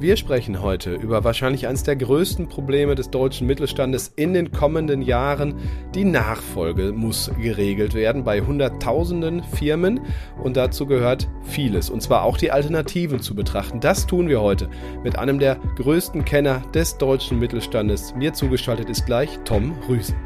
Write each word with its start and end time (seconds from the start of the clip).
Wir 0.00 0.16
sprechen 0.16 0.62
heute 0.62 0.94
über 0.94 1.24
wahrscheinlich 1.24 1.66
eines 1.66 1.82
der 1.82 1.94
größten 1.94 2.48
Probleme 2.48 2.94
des 2.94 3.10
deutschen 3.10 3.46
Mittelstandes 3.46 4.10
in 4.16 4.32
den 4.32 4.50
kommenden 4.50 5.02
Jahren. 5.02 5.56
Die 5.94 6.06
Nachfolge 6.06 6.92
muss 6.92 7.30
geregelt 7.38 7.92
werden 7.92 8.24
bei 8.24 8.40
Hunderttausenden 8.40 9.42
Firmen 9.42 10.00
und 10.42 10.56
dazu 10.56 10.86
gehört 10.86 11.28
vieles 11.42 11.90
und 11.90 12.00
zwar 12.00 12.22
auch 12.22 12.38
die 12.38 12.50
Alternativen 12.50 13.20
zu 13.20 13.34
betrachten. 13.34 13.80
Das 13.80 14.06
tun 14.06 14.30
wir 14.30 14.40
heute 14.40 14.70
mit 15.04 15.18
einem 15.18 15.38
der 15.38 15.56
größten 15.76 16.24
Kenner 16.24 16.62
des 16.72 16.96
deutschen 16.96 17.38
Mittelstandes. 17.38 18.14
Mir 18.14 18.32
zugeschaltet 18.32 18.88
ist 18.88 19.04
gleich 19.04 19.38
Tom 19.44 19.74
Rüsen. 19.86 20.16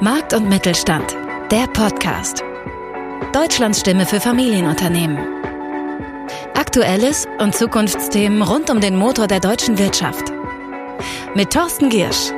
Markt 0.00 0.34
und 0.34 0.48
Mittelstand, 0.48 1.16
der 1.50 1.66
Podcast. 1.66 2.44
Deutschlands 3.32 3.80
Stimme 3.80 4.06
für 4.06 4.20
Familienunternehmen. 4.20 5.41
Aktuelles 6.54 7.26
und 7.38 7.54
Zukunftsthemen 7.54 8.42
rund 8.42 8.70
um 8.70 8.80
den 8.80 8.96
Motor 8.96 9.26
der 9.26 9.40
deutschen 9.40 9.78
Wirtschaft. 9.78 10.32
Mit 11.34 11.52
Thorsten 11.52 11.88
Giersch. 11.88 12.32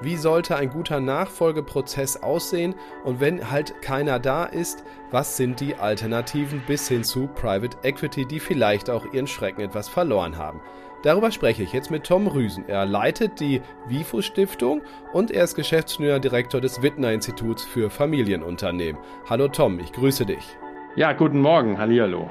Wie 0.00 0.16
sollte 0.16 0.56
ein 0.56 0.70
guter 0.70 1.00
Nachfolgeprozess 1.00 2.22
aussehen 2.22 2.76
und 3.04 3.20
wenn 3.20 3.50
halt 3.50 3.82
keiner 3.82 4.20
da 4.20 4.44
ist, 4.44 4.84
was 5.10 5.36
sind 5.36 5.58
die 5.58 5.74
Alternativen 5.74 6.62
bis 6.66 6.86
hin 6.86 7.02
zu 7.02 7.26
Private 7.26 7.76
Equity, 7.82 8.24
die 8.24 8.38
vielleicht 8.38 8.90
auch 8.90 9.12
ihren 9.12 9.26
Schrecken 9.26 9.60
etwas 9.60 9.88
verloren 9.88 10.38
haben? 10.38 10.60
Darüber 11.02 11.30
spreche 11.30 11.62
ich 11.62 11.72
jetzt 11.72 11.92
mit 11.92 12.04
Tom 12.04 12.26
Rüsen. 12.26 12.68
Er 12.68 12.84
leitet 12.84 13.38
die 13.38 13.62
WIFO 13.86 14.20
Stiftung 14.20 14.82
und 15.12 15.30
er 15.30 15.44
ist 15.44 15.54
Geschäftsführer 15.54 16.18
Direktor 16.18 16.60
des 16.60 16.82
Wittner 16.82 17.12
Instituts 17.12 17.64
für 17.64 17.88
Familienunternehmen. 17.88 19.00
Hallo 19.30 19.46
Tom, 19.46 19.78
ich 19.78 19.92
grüße 19.92 20.26
dich. 20.26 20.44
Ja, 20.96 21.12
guten 21.12 21.40
Morgen, 21.40 21.78
hallihallo. 21.78 22.28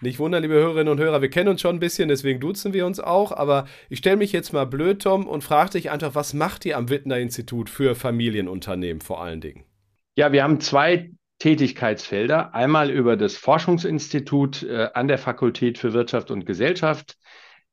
Nicht 0.00 0.18
wundern, 0.18 0.42
liebe 0.42 0.54
Hörerinnen 0.54 0.88
und 0.88 0.98
Hörer, 0.98 1.20
wir 1.20 1.30
kennen 1.30 1.50
uns 1.50 1.60
schon 1.60 1.76
ein 1.76 1.80
bisschen, 1.80 2.08
deswegen 2.08 2.40
duzen 2.40 2.72
wir 2.72 2.86
uns 2.86 3.00
auch, 3.00 3.30
aber 3.32 3.66
ich 3.90 3.98
stelle 3.98 4.16
mich 4.16 4.32
jetzt 4.32 4.52
mal 4.52 4.64
blöd, 4.64 5.02
Tom, 5.02 5.26
und 5.26 5.44
frage 5.44 5.72
dich 5.72 5.90
einfach, 5.90 6.14
was 6.14 6.32
macht 6.32 6.64
ihr 6.64 6.78
am 6.78 6.88
Wittner 6.88 7.18
Institut 7.18 7.68
für 7.68 7.94
Familienunternehmen 7.94 9.02
vor 9.02 9.22
allen 9.22 9.42
Dingen? 9.42 9.64
Ja, 10.16 10.32
wir 10.32 10.42
haben 10.42 10.60
zwei 10.60 11.10
Tätigkeitsfelder. 11.38 12.54
Einmal 12.54 12.90
über 12.90 13.16
das 13.16 13.36
Forschungsinstitut 13.36 14.62
äh, 14.62 14.88
an 14.94 15.08
der 15.08 15.18
Fakultät 15.18 15.78
für 15.78 15.92
Wirtschaft 15.92 16.30
und 16.30 16.46
Gesellschaft. 16.46 17.16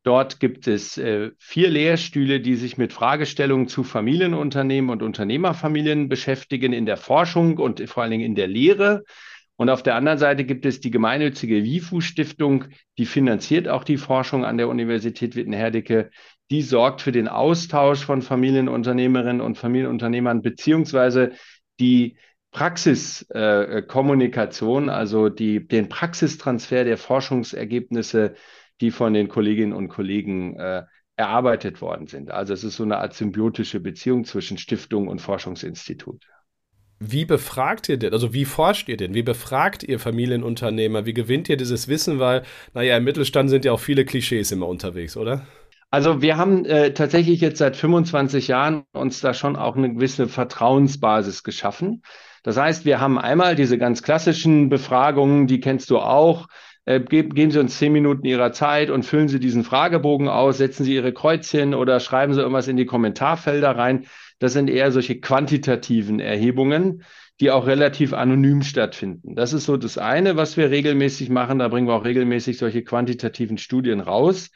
Dort 0.03 0.39
gibt 0.39 0.67
es 0.67 0.97
äh, 0.97 1.31
vier 1.37 1.69
Lehrstühle, 1.69 2.39
die 2.39 2.55
sich 2.55 2.77
mit 2.77 2.91
Fragestellungen 2.91 3.67
zu 3.67 3.83
Familienunternehmen 3.83 4.89
und 4.89 5.03
Unternehmerfamilien 5.03 6.09
beschäftigen 6.09 6.73
in 6.73 6.87
der 6.87 6.97
Forschung 6.97 7.57
und 7.57 7.87
vor 7.87 8.03
allen 8.03 8.11
Dingen 8.11 8.25
in 8.25 8.35
der 8.35 8.47
Lehre. 8.47 9.03
Und 9.57 9.69
auf 9.69 9.83
der 9.83 9.93
anderen 9.93 10.17
Seite 10.17 10.43
gibt 10.43 10.65
es 10.65 10.79
die 10.79 10.89
gemeinnützige 10.89 11.63
WIFU-Stiftung, 11.63 12.65
die 12.97 13.05
finanziert 13.05 13.67
auch 13.67 13.83
die 13.83 13.97
Forschung 13.97 14.43
an 14.43 14.57
der 14.57 14.69
Universität 14.69 15.35
Wittenherdecke. 15.35 16.09
Die 16.49 16.63
sorgt 16.63 17.01
für 17.01 17.11
den 17.11 17.27
Austausch 17.27 18.03
von 18.03 18.23
Familienunternehmerinnen 18.23 19.39
und 19.39 19.59
Familienunternehmern 19.59 20.41
beziehungsweise 20.41 21.33
die 21.79 22.17
Praxiskommunikation, 22.51 24.89
äh, 24.89 24.91
also 24.91 25.29
die, 25.29 25.67
den 25.67 25.89
Praxistransfer 25.89 26.83
der 26.83 26.97
Forschungsergebnisse, 26.97 28.35
die 28.81 28.91
von 28.91 29.13
den 29.13 29.29
Kolleginnen 29.29 29.73
und 29.73 29.89
Kollegen 29.89 30.55
äh, 30.57 30.83
erarbeitet 31.15 31.81
worden 31.81 32.07
sind. 32.07 32.31
Also 32.31 32.53
es 32.53 32.63
ist 32.63 32.75
so 32.75 32.83
eine 32.83 32.97
Art 32.97 33.13
symbiotische 33.13 33.79
Beziehung 33.79 34.25
zwischen 34.25 34.57
Stiftung 34.57 35.07
und 35.07 35.21
Forschungsinstitut. 35.21 36.25
Wie 36.99 37.25
befragt 37.25 37.89
ihr 37.89 37.97
denn, 37.97 38.13
also 38.13 38.33
wie 38.33 38.45
forscht 38.45 38.87
ihr 38.87 38.97
denn? 38.97 39.15
Wie 39.15 39.23
befragt 39.23 39.83
ihr 39.83 39.99
Familienunternehmer? 39.99 41.05
Wie 41.05 41.15
gewinnt 41.15 41.49
ihr 41.49 41.57
dieses 41.57 41.87
Wissen? 41.87 42.19
Weil, 42.19 42.43
naja, 42.75 42.97
im 42.97 43.03
Mittelstand 43.03 43.49
sind 43.49 43.65
ja 43.65 43.71
auch 43.71 43.79
viele 43.79 44.05
Klischees 44.05 44.51
immer 44.51 44.67
unterwegs, 44.67 45.17
oder? 45.17 45.47
Also 45.89 46.21
wir 46.21 46.37
haben 46.37 46.63
äh, 46.65 46.93
tatsächlich 46.93 47.41
jetzt 47.41 47.57
seit 47.57 47.75
25 47.75 48.47
Jahren 48.47 48.83
uns 48.93 49.19
da 49.19 49.33
schon 49.33 49.55
auch 49.55 49.75
eine 49.75 49.93
gewisse 49.93 50.27
Vertrauensbasis 50.27 51.43
geschaffen. 51.43 52.03
Das 52.43 52.57
heißt, 52.57 52.85
wir 52.85 52.99
haben 52.99 53.17
einmal 53.17 53.55
diese 53.55 53.77
ganz 53.77 54.03
klassischen 54.03 54.69
Befragungen, 54.69 55.47
die 55.47 55.59
kennst 55.59 55.89
du 55.89 55.99
auch. 55.99 56.47
Äh, 56.85 56.99
geben 56.99 57.51
Sie 57.51 57.59
uns 57.59 57.77
zehn 57.77 57.93
Minuten 57.93 58.25
Ihrer 58.25 58.51
Zeit 58.51 58.89
und 58.89 59.03
füllen 59.03 59.27
Sie 59.27 59.39
diesen 59.39 59.63
Fragebogen 59.63 60.27
aus, 60.27 60.57
setzen 60.57 60.83
Sie 60.83 60.95
Ihre 60.95 61.13
Kreuzchen 61.13 61.75
oder 61.75 61.99
schreiben 61.99 62.33
Sie 62.33 62.39
irgendwas 62.39 62.67
in 62.67 62.77
die 62.77 62.85
Kommentarfelder 62.87 63.77
rein. 63.77 64.05
Das 64.39 64.53
sind 64.53 64.69
eher 64.69 64.91
solche 64.91 65.19
quantitativen 65.19 66.19
Erhebungen, 66.19 67.03
die 67.39 67.51
auch 67.51 67.67
relativ 67.67 68.13
anonym 68.13 68.63
stattfinden. 68.63 69.35
Das 69.35 69.53
ist 69.53 69.65
so 69.65 69.77
das 69.77 69.99
eine, 69.99 70.35
was 70.35 70.57
wir 70.57 70.71
regelmäßig 70.71 71.29
machen. 71.29 71.59
Da 71.59 71.67
bringen 71.67 71.87
wir 71.87 71.93
auch 71.93 72.05
regelmäßig 72.05 72.57
solche 72.57 72.83
quantitativen 72.83 73.59
Studien 73.59 73.99
raus. 73.99 74.49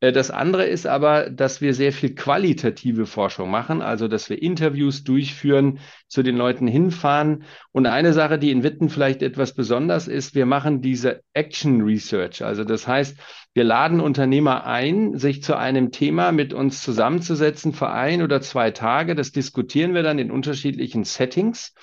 Äh, 0.00 0.12
das 0.12 0.30
andere 0.30 0.66
ist 0.66 0.86
aber, 0.86 1.30
dass 1.30 1.60
wir 1.60 1.74
sehr 1.74 1.92
viel 1.92 2.14
qualitative 2.14 3.06
Forschung 3.06 3.50
machen, 3.50 3.82
also 3.82 4.08
dass 4.08 4.28
wir 4.28 4.42
Interviews 4.42 5.04
durchführen, 5.04 5.78
zu 6.08 6.22
den 6.22 6.36
Leuten 6.36 6.66
hinfahren. 6.66 7.44
Und 7.72 7.86
eine 7.86 8.12
Sache, 8.12 8.38
die 8.38 8.50
in 8.50 8.62
Witten 8.62 8.88
vielleicht 8.88 9.22
etwas 9.22 9.54
besonders 9.54 10.08
ist, 10.08 10.34
wir 10.34 10.46
machen 10.46 10.80
diese 10.80 11.22
Action 11.34 11.82
Research. 11.82 12.44
Also 12.44 12.64
das 12.64 12.88
heißt, 12.88 13.16
wir 13.54 13.64
laden 13.64 14.00
Unternehmer 14.00 14.64
ein, 14.66 15.18
sich 15.18 15.42
zu 15.42 15.56
einem 15.56 15.92
Thema 15.92 16.32
mit 16.32 16.52
uns 16.54 16.82
zusammenzusetzen 16.82 17.72
für 17.72 17.90
ein 17.90 18.22
oder 18.22 18.40
zwei 18.40 18.70
Tage. 18.70 19.14
Das 19.14 19.32
diskutieren 19.32 19.94
wir 19.94 20.02
dann 20.02 20.18
in 20.18 20.30
unterschiedlichen 20.30 21.04
Settings, 21.04 21.74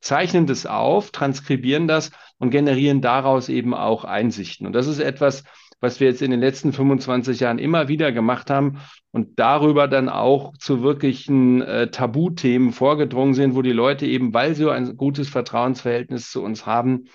zeichnen 0.00 0.46
das 0.46 0.64
auf, 0.64 1.10
transkribieren 1.10 1.86
das 1.86 2.10
und 2.38 2.50
generieren 2.50 3.02
daraus 3.02 3.50
eben 3.50 3.74
auch 3.74 4.04
Einsichten. 4.04 4.66
Und 4.66 4.72
das 4.72 4.86
ist 4.86 4.98
etwas, 4.98 5.44
was 5.80 5.98
wir 5.98 6.08
jetzt 6.08 6.22
in 6.22 6.30
den 6.30 6.40
letzten 6.40 6.72
25 6.72 7.40
Jahren 7.40 7.58
immer 7.58 7.88
wieder 7.88 8.12
gemacht 8.12 8.50
haben 8.50 8.78
und 9.10 9.38
darüber 9.38 9.88
dann 9.88 10.08
auch 10.08 10.56
zu 10.58 10.82
wirklichen 10.82 11.62
äh, 11.62 11.90
Tabuthemen 11.90 12.72
vorgedrungen 12.72 13.34
sind, 13.34 13.54
wo 13.54 13.62
die 13.62 13.72
Leute 13.72 14.06
eben, 14.06 14.32
weil 14.34 14.54
sie 14.54 14.70
ein 14.70 14.96
gutes 14.96 15.28
Vertrauensverhältnis 15.28 16.30
zu 16.30 16.42
uns 16.42 16.66
haben, 16.66 17.06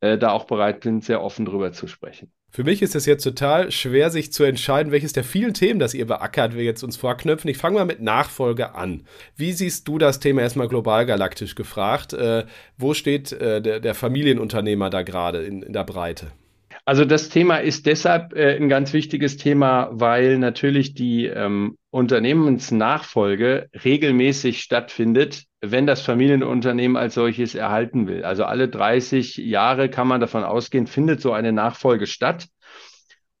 äh, 0.00 0.16
da 0.16 0.30
auch 0.30 0.44
bereit 0.44 0.84
sind, 0.84 1.04
sehr 1.04 1.22
offen 1.22 1.44
drüber 1.44 1.72
zu 1.72 1.86
sprechen. 1.86 2.32
Für 2.50 2.64
mich 2.64 2.80
ist 2.80 2.94
es 2.94 3.04
jetzt 3.04 3.24
total 3.24 3.70
schwer, 3.70 4.10
sich 4.10 4.32
zu 4.32 4.42
entscheiden, 4.42 4.90
welches 4.90 5.12
der 5.12 5.22
vielen 5.22 5.52
Themen, 5.52 5.78
das 5.78 5.92
ihr 5.92 6.06
beackert, 6.06 6.56
wir 6.56 6.64
jetzt 6.64 6.82
uns 6.82 6.96
vorknöpfen. 6.96 7.50
Ich 7.50 7.58
fange 7.58 7.76
mal 7.76 7.84
mit 7.84 8.00
Nachfolge 8.00 8.74
an. 8.74 9.02
Wie 9.36 9.52
siehst 9.52 9.86
du 9.86 9.98
das 9.98 10.18
Thema 10.18 10.40
erstmal 10.40 10.68
global 10.68 11.04
galaktisch 11.04 11.54
gefragt? 11.54 12.14
Äh, 12.14 12.46
wo 12.78 12.94
steht 12.94 13.32
äh, 13.32 13.60
der, 13.60 13.80
der, 13.80 13.94
Familienunternehmer 13.94 14.88
da 14.88 15.02
gerade 15.02 15.42
in, 15.42 15.62
in 15.62 15.74
der 15.74 15.84
Breite? 15.84 16.28
Also 16.88 17.04
das 17.04 17.28
Thema 17.28 17.58
ist 17.58 17.84
deshalb 17.84 18.32
äh, 18.34 18.56
ein 18.56 18.70
ganz 18.70 18.94
wichtiges 18.94 19.36
Thema, 19.36 19.90
weil 19.92 20.38
natürlich 20.38 20.94
die 20.94 21.26
ähm, 21.26 21.76
Unternehmensnachfolge 21.90 23.68
regelmäßig 23.84 24.62
stattfindet, 24.62 25.44
wenn 25.60 25.86
das 25.86 26.00
Familienunternehmen 26.00 26.96
als 26.96 27.12
solches 27.12 27.54
erhalten 27.54 28.06
will. 28.06 28.24
Also 28.24 28.46
alle 28.46 28.70
30 28.70 29.36
Jahre 29.36 29.90
kann 29.90 30.08
man 30.08 30.22
davon 30.22 30.44
ausgehen, 30.44 30.86
findet 30.86 31.20
so 31.20 31.34
eine 31.34 31.52
Nachfolge 31.52 32.06
statt. 32.06 32.46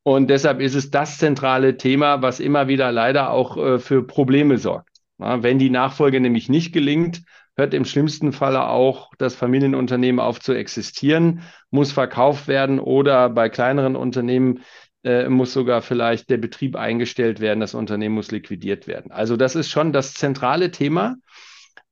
Und 0.02 0.28
deshalb 0.28 0.60
ist 0.60 0.74
es 0.74 0.90
das 0.90 1.16
zentrale 1.16 1.78
Thema, 1.78 2.20
was 2.20 2.40
immer 2.40 2.68
wieder 2.68 2.92
leider 2.92 3.30
auch 3.30 3.56
äh, 3.56 3.78
für 3.78 4.06
Probleme 4.06 4.58
sorgt. 4.58 4.90
Ja, 5.16 5.42
wenn 5.42 5.58
die 5.58 5.70
Nachfolge 5.70 6.20
nämlich 6.20 6.50
nicht 6.50 6.74
gelingt, 6.74 7.22
hört 7.58 7.74
im 7.74 7.84
schlimmsten 7.84 8.32
Falle 8.32 8.68
auch 8.68 9.10
das 9.18 9.34
Familienunternehmen 9.34 10.20
auf 10.20 10.40
zu 10.40 10.54
existieren, 10.54 11.42
muss 11.70 11.92
verkauft 11.92 12.48
werden 12.48 12.78
oder 12.78 13.28
bei 13.28 13.48
kleineren 13.48 13.96
Unternehmen 13.96 14.60
äh, 15.04 15.28
muss 15.28 15.52
sogar 15.52 15.82
vielleicht 15.82 16.30
der 16.30 16.38
Betrieb 16.38 16.76
eingestellt 16.76 17.40
werden, 17.40 17.60
das 17.60 17.74
Unternehmen 17.74 18.14
muss 18.14 18.30
liquidiert 18.30 18.86
werden. 18.86 19.10
Also 19.10 19.36
das 19.36 19.56
ist 19.56 19.70
schon 19.70 19.92
das 19.92 20.14
zentrale 20.14 20.70
Thema. 20.70 21.16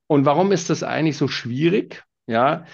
Und 0.07 0.25
warum 0.25 0.53
ist 0.53 0.71
das 0.71 0.85
eigentlich 0.85 1.17
so 1.17 1.27
schwierig? 1.27 2.05
Ja, 2.29 2.65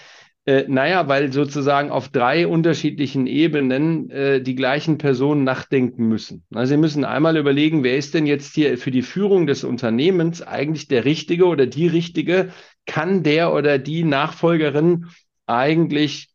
äh, 0.44 0.64
naja, 0.66 1.06
weil 1.06 1.32
sozusagen 1.32 1.90
auf 1.90 2.08
drei 2.08 2.48
unterschiedlichen 2.48 3.28
Ebenen 3.28 4.10
äh, 4.10 4.40
die 4.42 4.56
gleichen 4.56 4.98
Personen 4.98 5.44
nachdenken 5.44 6.08
müssen. 6.08 6.44
Also 6.52 6.70
Sie 6.74 6.80
müssen 6.80 7.04
einmal 7.04 7.36
überlegen, 7.36 7.84
wer 7.84 7.96
ist 7.96 8.14
denn 8.14 8.26
jetzt 8.26 8.54
hier 8.54 8.76
für 8.76 8.90
die 8.90 9.02
Führung 9.02 9.46
des 9.46 9.62
Unternehmens 9.62 10.42
eigentlich 10.42 10.88
der 10.88 11.04
Richtige 11.04 11.46
oder 11.46 11.66
die 11.66 11.86
Richtige? 11.86 12.50
Kann 12.86 13.22
der 13.22 13.52
oder 13.52 13.78
die 13.78 14.04
Nachfolgerin 14.04 15.06
eigentlich 15.46 16.28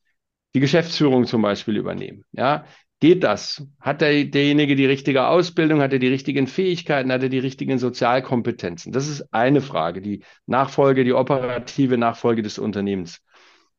die 0.55 0.59
Geschäftsführung 0.59 1.25
zum 1.25 1.41
Beispiel 1.41 1.77
übernehmen? 1.77 2.23
Ja, 2.31 2.65
geht 2.99 3.23
das? 3.23 3.65
Hat 3.79 4.01
der, 4.01 4.25
derjenige 4.25 4.75
die 4.75 4.85
richtige 4.85 5.27
Ausbildung? 5.27 5.81
Hat 5.81 5.93
er 5.93 5.99
die 5.99 6.07
richtigen 6.07 6.47
Fähigkeiten? 6.47 7.11
Hat 7.11 7.23
er 7.23 7.29
die 7.29 7.39
richtigen 7.39 7.77
Sozialkompetenzen? 7.77 8.91
Das 8.91 9.07
ist 9.07 9.33
eine 9.33 9.61
Frage, 9.61 10.01
die 10.01 10.23
Nachfolge, 10.45 11.03
die 11.03 11.13
operative 11.13 11.97
Nachfolge 11.97 12.41
des 12.41 12.59
Unternehmens. 12.59 13.21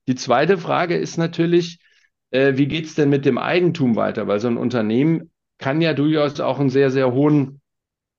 Die 0.07 0.15
zweite 0.15 0.59
Frage 0.59 0.97
ist 0.97 1.17
natürlich, 1.19 1.79
äh, 2.31 2.57
wie 2.57 2.67
geht 2.67 2.87
es 2.87 2.95
denn 2.95 3.11
mit 3.11 3.25
dem 3.25 3.39
Eigentum 3.39 3.97
weiter? 3.97 4.27
Weil 4.27 4.41
so 4.41 4.49
ein 4.49 4.57
Unternehmen 4.57 5.31
kann 5.59 5.81
ja 5.81 5.95
durchaus 5.95 6.41
auch 6.41 6.61
einen 6.61 6.71
sehr, 6.71 6.91
sehr 6.91 7.13
hohen 7.13 7.61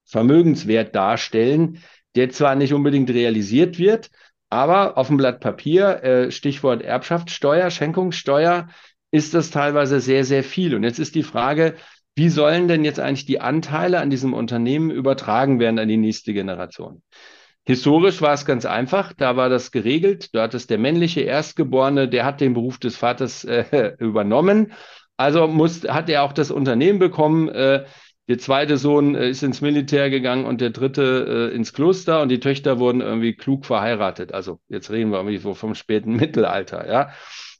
Vermögenswert 0.05 0.95
darstellen, 0.95 1.79
der 2.15 2.29
zwar 2.31 2.55
nicht 2.55 2.73
unbedingt 2.73 3.09
realisiert 3.11 3.77
wird, 3.77 4.09
aber 4.49 4.97
auf 4.97 5.07
dem 5.07 5.17
Blatt 5.17 5.39
Papier, 5.39 6.03
äh, 6.03 6.31
Stichwort 6.31 6.81
Erbschaftssteuer, 6.81 7.69
Schenkungssteuer, 7.69 8.67
ist 9.11 9.33
das 9.33 9.51
teilweise 9.51 9.99
sehr, 9.99 10.23
sehr 10.23 10.43
viel. 10.43 10.75
Und 10.75 10.83
jetzt 10.83 10.99
ist 10.99 11.15
die 11.15 11.23
Frage, 11.23 11.75
wie 12.15 12.29
sollen 12.29 12.67
denn 12.67 12.83
jetzt 12.83 12.99
eigentlich 12.99 13.25
die 13.25 13.39
Anteile 13.39 13.99
an 13.99 14.09
diesem 14.09 14.33
Unternehmen 14.33 14.91
übertragen 14.91 15.59
werden 15.59 15.79
an 15.79 15.87
die 15.87 15.97
nächste 15.97 16.33
Generation? 16.33 17.01
Historisch 17.65 18.21
war 18.21 18.33
es 18.33 18.45
ganz 18.45 18.65
einfach, 18.65 19.13
da 19.13 19.35
war 19.35 19.49
das 19.49 19.71
geregelt. 19.71 20.33
Da 20.33 20.43
hat 20.43 20.53
es 20.53 20.65
der 20.65 20.79
männliche 20.79 21.21
Erstgeborene, 21.21 22.09
der 22.09 22.25
hat 22.25 22.41
den 22.41 22.53
Beruf 22.53 22.79
des 22.79 22.97
Vaters 22.97 23.43
äh, 23.43 23.93
übernommen. 23.99 24.73
Also 25.17 25.47
muss, 25.47 25.83
hat 25.83 26.09
er 26.09 26.23
auch 26.23 26.33
das 26.33 26.49
Unternehmen 26.49 26.97
bekommen. 26.97 27.49
Äh, 27.49 27.85
der 28.29 28.37
zweite 28.37 28.77
Sohn 28.77 29.15
äh, 29.15 29.29
ist 29.29 29.41
ins 29.43 29.59
Militär 29.59 30.09
gegangen 30.11 30.45
und 30.45 30.61
der 30.61 30.69
dritte 30.69 31.49
äh, 31.51 31.55
ins 31.55 31.73
Kloster 31.73 32.21
und 32.21 32.29
die 32.29 32.39
Töchter 32.39 32.79
wurden 32.79 33.01
irgendwie 33.01 33.33
klug 33.33 33.65
verheiratet. 33.65 34.33
Also 34.33 34.59
jetzt 34.69 34.91
reden 34.91 35.09
wir 35.11 35.17
irgendwie 35.17 35.39
so 35.39 35.55
vom 35.55 35.73
späten 35.75 36.15
Mittelalter, 36.15 36.87
ja. 36.87 37.09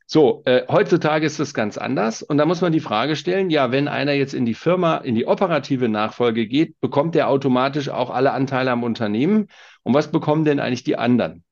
So, 0.06 0.42
äh, 0.46 0.64
heutzutage 0.68 1.26
ist 1.26 1.40
das 1.40 1.54
ganz 1.54 1.78
anders 1.78 2.24
und 2.24 2.38
da 2.38 2.46
muss 2.46 2.62
man 2.62 2.72
die 2.72 2.80
Frage 2.80 3.16
stellen, 3.16 3.50
ja, 3.50 3.72
wenn 3.72 3.88
einer 3.88 4.14
jetzt 4.14 4.34
in 4.34 4.46
die 4.46 4.54
Firma, 4.56 4.98
in 4.98 5.16
die 5.16 5.28
operative 5.28 5.90
Nachfolge 5.90 6.48
geht, 6.48 6.80
bekommt 6.80 7.14
der 7.16 7.30
automatisch 7.30 7.90
auch 7.90 8.10
alle 8.10 8.32
Anteile 8.32 8.72
am 8.72 8.84
Unternehmen 8.84 9.48
und 9.84 9.94
was 9.94 10.12
bekommen 10.12 10.46
denn 10.46 10.60
eigentlich 10.60 10.84
die 10.84 10.98
anderen? 10.98 11.44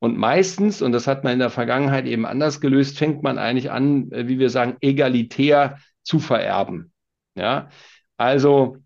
Und 0.00 0.18
meistens, 0.18 0.82
und 0.82 0.92
das 0.92 1.06
hat 1.06 1.22
man 1.22 1.34
in 1.34 1.38
der 1.38 1.50
Vergangenheit 1.50 2.06
eben 2.06 2.26
anders 2.26 2.60
gelöst, 2.60 2.98
fängt 2.98 3.22
man 3.22 3.38
eigentlich 3.38 3.70
an, 3.70 4.10
äh, 4.12 4.28
wie 4.28 4.38
wir 4.38 4.50
sagen, 4.50 4.76
egalitär 4.80 5.78
zu 6.02 6.18
vererben. 6.18 6.92
Ja, 7.34 7.70
also 8.22 8.76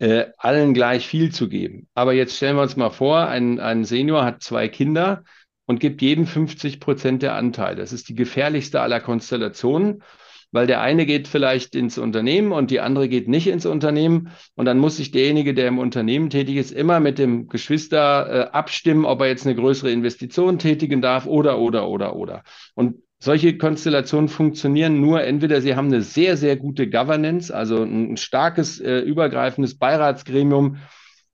äh, 0.00 0.26
allen 0.36 0.74
gleich 0.74 1.06
viel 1.06 1.32
zu 1.32 1.48
geben. 1.48 1.88
Aber 1.94 2.12
jetzt 2.12 2.36
stellen 2.36 2.56
wir 2.56 2.62
uns 2.62 2.76
mal 2.76 2.90
vor, 2.90 3.28
ein, 3.28 3.60
ein 3.60 3.84
Senior 3.84 4.24
hat 4.24 4.42
zwei 4.42 4.66
Kinder 4.66 5.22
und 5.66 5.78
gibt 5.78 6.02
jedem 6.02 6.26
50 6.26 6.80
Prozent 6.80 7.22
der 7.22 7.36
Anteile. 7.36 7.76
Das 7.76 7.92
ist 7.92 8.08
die 8.08 8.16
gefährlichste 8.16 8.80
aller 8.80 8.98
Konstellationen, 8.98 10.02
weil 10.50 10.66
der 10.66 10.80
eine 10.80 11.06
geht 11.06 11.28
vielleicht 11.28 11.76
ins 11.76 11.98
Unternehmen 11.98 12.50
und 12.50 12.72
die 12.72 12.80
andere 12.80 13.08
geht 13.08 13.28
nicht 13.28 13.46
ins 13.46 13.64
Unternehmen. 13.64 14.32
Und 14.56 14.64
dann 14.64 14.78
muss 14.78 14.96
sich 14.96 15.12
derjenige, 15.12 15.54
der 15.54 15.68
im 15.68 15.78
Unternehmen 15.78 16.28
tätig 16.28 16.56
ist, 16.56 16.72
immer 16.72 16.98
mit 16.98 17.18
dem 17.18 17.46
Geschwister 17.46 18.26
äh, 18.28 18.50
abstimmen, 18.50 19.04
ob 19.04 19.20
er 19.20 19.28
jetzt 19.28 19.46
eine 19.46 19.54
größere 19.54 19.92
Investition 19.92 20.58
tätigen 20.58 21.00
darf 21.00 21.26
oder, 21.26 21.60
oder, 21.60 21.88
oder, 21.88 22.16
oder. 22.16 22.42
Und 22.74 22.96
solche 23.22 23.56
Konstellationen 23.56 24.28
funktionieren 24.28 25.00
nur 25.00 25.22
entweder 25.22 25.60
sie 25.60 25.76
haben 25.76 25.86
eine 25.86 26.02
sehr, 26.02 26.36
sehr 26.36 26.56
gute 26.56 26.90
Governance, 26.90 27.54
also 27.54 27.84
ein 27.84 28.16
starkes, 28.16 28.80
äh, 28.80 28.98
übergreifendes 28.98 29.78
Beiratsgremium, 29.78 30.78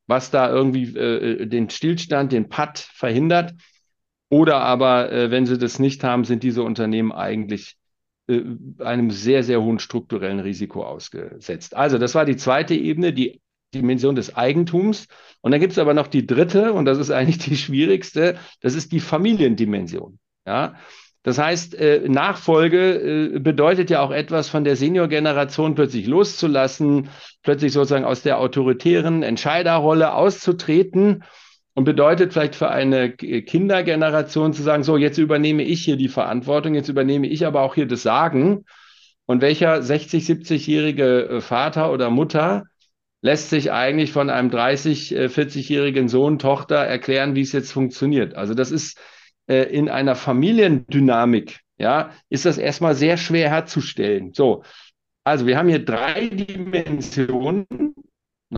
was 0.07 0.31
da 0.31 0.51
irgendwie 0.51 0.95
äh, 0.95 1.47
den 1.47 1.71
Stillstand, 1.71 2.33
den 2.33 2.51
Patt 2.51 2.79
verhindert. 2.79 3.55
Oder 4.29 4.61
aber, 4.61 5.11
äh, 5.11 5.31
wenn 5.31 5.47
sie 5.47 5.57
das 5.57 5.79
nicht 5.79 6.05
haben, 6.05 6.25
sind 6.25 6.43
diese 6.43 6.63
Unternehmen 6.63 7.11
eigentlich 7.11 7.79
äh, 8.29 8.43
einem 8.81 9.11
sehr, 9.11 9.43
sehr 9.43 9.63
hohen 9.63 9.79
strukturellen 9.79 10.41
Risiko 10.41 10.85
ausgesetzt. 10.85 11.75
Also 11.75 11.97
das 11.97 12.15
war 12.15 12.27
die 12.27 12.37
zweite 12.37 12.75
Ebene, 12.75 13.15
die 13.15 13.41
Dimension 13.75 14.15
des 14.15 14.37
Eigentums. 14.37 15.07
Und 15.41 15.53
dann 15.53 15.61
gibt 15.61 15.73
es 15.73 15.79
aber 15.79 15.95
noch 15.95 16.09
die 16.09 16.27
dritte, 16.27 16.75
und 16.75 16.85
das 16.85 16.99
ist 16.99 17.11
eigentlich 17.11 17.39
die 17.39 17.57
schwierigste, 17.65 18.39
das 18.61 18.75
ist 18.75 18.93
die 18.93 19.01
Familiendimension. 19.01 20.19
Ja, 20.47 20.75
das 21.25 21.39
heißt, 21.39 21.75
äh, 21.75 22.09
Nachfolge 22.09 23.35
äh, 23.35 23.39
bedeutet 23.39 23.91
ja 23.91 24.01
auch 24.01 24.13
etwas 24.13 24.49
von 24.49 24.65
der 24.65 24.77
Seniorgeneration 24.77 25.75
plötzlich 25.75 26.07
loszulassen, 26.07 27.09
plötzlich 27.43 27.73
sozusagen 27.73 28.05
aus 28.05 28.23
der 28.23 28.39
autoritären 28.39 29.23
Entscheiderrolle 29.23 30.15
auszutreten 30.15 31.25
und 31.75 31.85
bedeutet 31.85 32.33
vielleicht 32.33 32.55
für 32.55 32.71
eine 32.71 33.13
Kindergeneration 33.13 34.53
zu 34.53 34.63
sagen, 34.63 34.85
so, 34.85 34.97
jetzt 34.97 35.19
übernehme 35.19 35.65
ich 35.65 35.85
hier 35.85 35.97
die 35.97 36.09
Verantwortung, 36.09 36.75
jetzt 36.75 36.89
übernehme 36.89 37.27
ich 37.27 37.47
aber 37.47 37.63
auch 37.63 37.75
hier 37.75 37.87
das 37.87 38.03
Sagen. 38.03 38.65
Und 39.27 39.43
welcher 39.43 39.83
60, 39.83 40.25
70-jährige 40.25 41.29
äh, 41.29 41.41
Vater 41.41 41.93
oder 41.93 42.11
Mutter 42.11 42.65
lässt 43.21 43.51
sich 43.51 43.73
eigentlich 43.73 44.13
von 44.13 44.31
einem 44.31 44.49
30, 44.51 45.11
40-jährigen 45.11 46.09
Sohn, 46.09 46.39
Tochter 46.39 46.77
erklären, 46.77 47.35
wie 47.35 47.41
es 47.41 47.51
jetzt 47.51 47.73
funktioniert? 47.73 48.37
Also 48.37 48.55
das 48.55 48.71
ist 48.71 48.99
äh, 49.49 49.63
in 49.65 49.89
einer 49.89 50.15
Familiendynamik, 50.15 51.61
ja, 51.79 52.13
ist 52.29 52.45
das 52.45 52.59
erstmal 52.59 52.95
sehr 52.95 53.17
schwer 53.17 53.51
herzustellen. 53.51 54.33
So, 54.35 54.63
also 55.25 55.47
wir 55.47 55.59
haben 55.59 55.69
hier 55.69 55.85
drei 55.85 56.29
Dimensionen. 56.29 57.67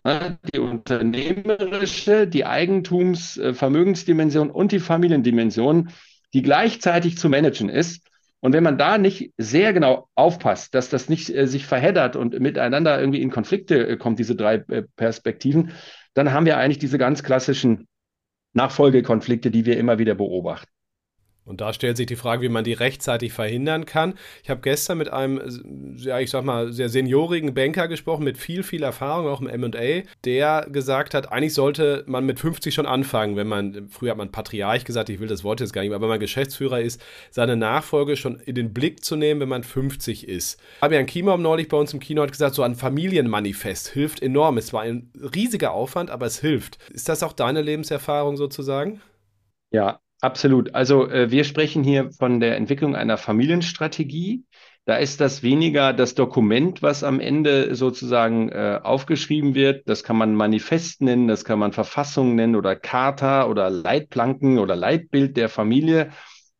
Ne, 0.05 0.39
die 0.53 0.59
unternehmerische, 0.59 2.25
die 2.25 2.45
Eigentums-, 2.45 3.37
äh, 3.37 4.49
und 4.49 4.71
die 4.71 4.79
Familiendimension, 4.79 5.89
die 6.33 6.41
gleichzeitig 6.41 7.17
zu 7.17 7.27
managen 7.27 7.67
ist. 7.67 8.07
Und 8.39 8.53
wenn 8.53 8.63
man 8.63 8.77
da 8.77 8.97
nicht 8.97 9.33
sehr 9.37 9.73
genau 9.73 10.07
aufpasst, 10.15 10.73
dass 10.73 10.89
das 10.89 11.09
nicht 11.09 11.29
äh, 11.29 11.45
sich 11.45 11.65
verheddert 11.65 12.15
und 12.15 12.39
miteinander 12.39 12.99
irgendwie 12.99 13.21
in 13.21 13.29
Konflikte 13.29 13.87
äh, 13.87 13.97
kommt, 13.97 14.17
diese 14.17 14.35
drei 14.35 14.55
äh, 14.69 14.83
Perspektiven, 14.95 15.71
dann 16.13 16.31
haben 16.31 16.45
wir 16.45 16.57
eigentlich 16.57 16.79
diese 16.79 16.97
ganz 16.97 17.21
klassischen 17.21 17.87
Nachfolgekonflikte, 18.53 19.51
die 19.51 19.65
wir 19.65 19.77
immer 19.77 19.99
wieder 19.99 20.15
beobachten. 20.15 20.69
Und 21.51 21.59
da 21.59 21.73
stellt 21.73 21.97
sich 21.97 22.05
die 22.05 22.15
Frage, 22.15 22.43
wie 22.43 22.49
man 22.49 22.63
die 22.63 22.71
rechtzeitig 22.71 23.33
verhindern 23.33 23.85
kann. 23.85 24.13
Ich 24.41 24.49
habe 24.49 24.61
gestern 24.61 24.97
mit 24.97 25.11
einem, 25.11 25.97
ja, 25.97 26.17
ich 26.17 26.29
sag 26.29 26.45
mal, 26.45 26.71
sehr 26.71 26.87
seniorigen 26.87 27.53
Banker 27.53 27.89
gesprochen, 27.89 28.23
mit 28.23 28.37
viel, 28.37 28.63
viel 28.63 28.83
Erfahrung, 28.83 29.27
auch 29.27 29.41
im 29.41 29.59
MA, 29.59 30.03
der 30.23 30.65
gesagt 30.71 31.13
hat, 31.13 31.29
eigentlich 31.29 31.53
sollte 31.53 32.05
man 32.07 32.25
mit 32.25 32.39
50 32.39 32.73
schon 32.73 32.85
anfangen, 32.85 33.35
wenn 33.35 33.47
man, 33.47 33.89
früher 33.89 34.11
hat 34.11 34.17
man 34.17 34.31
Patriarch 34.31 34.85
gesagt, 34.85 35.09
ich 35.09 35.19
will 35.19 35.27
das 35.27 35.43
Wort 35.43 35.59
jetzt 35.59 35.73
gar 35.73 35.81
nicht 35.81 35.89
mehr, 35.89 35.97
aber 35.97 36.03
wenn 36.03 36.11
man 36.11 36.19
Geschäftsführer 36.21 36.79
ist, 36.79 37.01
seine 37.31 37.57
Nachfolge 37.57 38.15
schon 38.15 38.39
in 38.39 38.55
den 38.55 38.73
Blick 38.73 39.03
zu 39.03 39.17
nehmen, 39.17 39.41
wenn 39.41 39.49
man 39.49 39.65
50 39.65 40.29
ist. 40.29 40.57
Fabian 40.79 41.05
Kiebaum 41.05 41.41
neulich 41.41 41.67
bei 41.67 41.75
uns 41.75 41.91
im 41.93 41.99
Kino 41.99 42.21
hat 42.21 42.31
gesagt, 42.31 42.55
so 42.55 42.63
ein 42.63 42.75
Familienmanifest 42.75 43.89
hilft 43.89 44.21
enorm. 44.21 44.57
Es 44.57 44.71
war 44.71 44.83
ein 44.83 45.11
riesiger 45.35 45.73
Aufwand, 45.73 46.11
aber 46.11 46.27
es 46.27 46.39
hilft. 46.39 46.77
Ist 46.93 47.09
das 47.09 47.23
auch 47.23 47.33
deine 47.33 47.61
Lebenserfahrung 47.61 48.37
sozusagen? 48.37 49.01
Ja, 49.71 49.99
Absolut. 50.21 50.75
Also 50.75 51.09
äh, 51.09 51.31
wir 51.31 51.43
sprechen 51.43 51.83
hier 51.83 52.11
von 52.11 52.39
der 52.39 52.55
Entwicklung 52.55 52.95
einer 52.95 53.17
Familienstrategie. 53.17 54.43
Da 54.85 54.97
ist 54.97 55.19
das 55.19 55.41
weniger 55.43 55.93
das 55.93 56.15
Dokument, 56.15 56.81
was 56.81 57.03
am 57.03 57.19
Ende 57.19 57.75
sozusagen 57.75 58.49
äh, 58.49 58.79
aufgeschrieben 58.81 59.55
wird. 59.55 59.87
Das 59.89 60.03
kann 60.03 60.17
man 60.17 60.35
Manifest 60.35 61.01
nennen, 61.01 61.27
das 61.27 61.43
kann 61.43 61.59
man 61.59 61.71
Verfassung 61.71 62.35
nennen 62.35 62.55
oder 62.55 62.75
Charta 62.75 63.47
oder 63.47 63.69
Leitplanken 63.69 64.59
oder 64.59 64.75
Leitbild 64.75 65.37
der 65.37 65.49
Familie. 65.49 66.11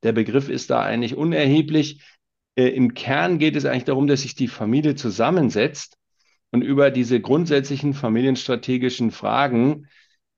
Der 0.03 0.11
Begriff 0.11 0.49
ist 0.49 0.71
da 0.71 0.81
eigentlich 0.81 1.15
unerheblich. 1.15 2.01
Äh, 2.55 2.69
Im 2.69 2.95
Kern 2.95 3.37
geht 3.37 3.55
es 3.55 3.65
eigentlich 3.65 3.85
darum, 3.85 4.07
dass 4.07 4.21
sich 4.21 4.33
die 4.33 4.47
Familie 4.47 4.95
zusammensetzt 4.95 5.97
und 6.51 6.63
über 6.63 6.89
diese 6.89 7.21
grundsätzlichen 7.21 7.93
familienstrategischen 7.93 9.11
Fragen 9.11 9.87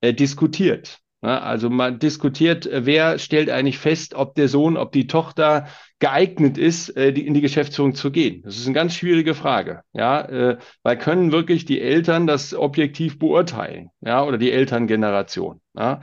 äh, 0.01 0.13
diskutiert. 0.13 1.02
Also 1.23 1.69
man 1.69 1.99
diskutiert, 1.99 2.65
äh, 2.65 2.85
wer 2.85 3.17
stellt 3.17 3.49
eigentlich 3.49 3.77
fest, 3.77 4.13
ob 4.13 4.35
der 4.35 4.49
Sohn, 4.49 4.75
ob 4.75 4.91
die 4.91 5.07
Tochter 5.07 5.67
geeignet 5.99 6.57
ist, 6.57 6.89
äh, 6.97 7.09
in 7.11 7.33
die 7.33 7.39
Geschäftsführung 7.39 7.95
zu 7.95 8.11
gehen. 8.11 8.41
Das 8.43 8.57
ist 8.57 8.65
eine 8.65 8.75
ganz 8.75 8.93
schwierige 8.95 9.33
Frage, 9.33 9.83
ja, 9.93 10.21
äh, 10.21 10.57
weil 10.83 10.97
können 10.97 11.31
wirklich 11.31 11.63
die 11.63 11.79
Eltern 11.79 12.27
das 12.27 12.53
objektiv 12.53 13.19
beurteilen, 13.19 13.89
ja, 14.01 14.23
oder 14.23 14.37
die 14.37 14.51
Elterngeneration, 14.51 15.61
ja. 15.75 16.01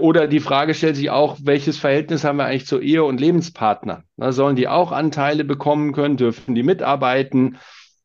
Oder 0.00 0.26
die 0.26 0.40
Frage 0.40 0.74
stellt 0.74 0.96
sich 0.96 1.08
auch, 1.08 1.36
welches 1.40 1.78
Verhältnis 1.78 2.24
haben 2.24 2.38
wir 2.38 2.46
eigentlich 2.46 2.66
zur 2.66 2.82
Ehe 2.82 3.04
und 3.04 3.20
Lebenspartner? 3.20 4.02
sollen 4.16 4.56
die 4.56 4.66
auch 4.66 4.90
Anteile 4.90 5.44
bekommen 5.44 5.92
können? 5.92 6.16
Dürfen 6.16 6.56
die 6.56 6.64
mitarbeiten? 6.64 7.58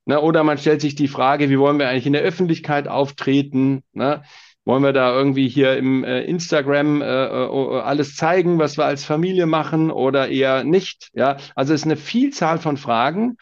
oder 0.06 0.44
man 0.44 0.60
stellt 0.60 0.82
sich 0.82 0.94
die 0.94 1.08
Frage, 1.08 1.50
wie 1.50 1.58
wollen 1.58 1.80
wir 1.80 1.90
eigentlich 1.90 2.06
in 2.06 2.14
der 2.14 2.22
Öffentlichkeit 2.22 2.88
auftreten? 2.88 3.82
Wollen 4.66 4.84
wir 4.84 4.94
da 4.94 5.14
irgendwie 5.14 5.50
hier 5.50 5.78
im 5.78 6.06
äh, 6.06 6.22
Instagram 6.24 7.02
äh, 7.02 7.06
äh, 7.06 7.80
alles 7.82 8.16
zeigen, 8.16 8.60
was 8.60 8.78
wir 8.78 8.86
als 8.86 9.04
Familie 9.04 9.46
machen 9.46 9.92
oder 9.92 10.30
eher 10.30 10.64
nicht? 10.64 11.10
Ja, 11.14 11.38
also 11.56 11.74
es 11.74 11.82
ist 11.82 11.86
eine 11.86 11.98
Vielzahl 11.98 12.60
von 12.60 12.78
Fragen. 12.78 13.36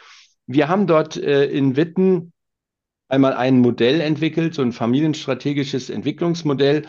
Wir 0.47 0.67
haben 0.67 0.87
dort 0.87 1.17
äh, 1.17 1.45
in 1.45 1.75
Witten 1.75 2.33
einmal 3.07 3.33
ein 3.33 3.59
Modell 3.59 4.01
entwickelt, 4.01 4.55
so 4.55 4.63
ein 4.63 4.71
familienstrategisches 4.71 5.91
Entwicklungsmodell, 5.91 6.83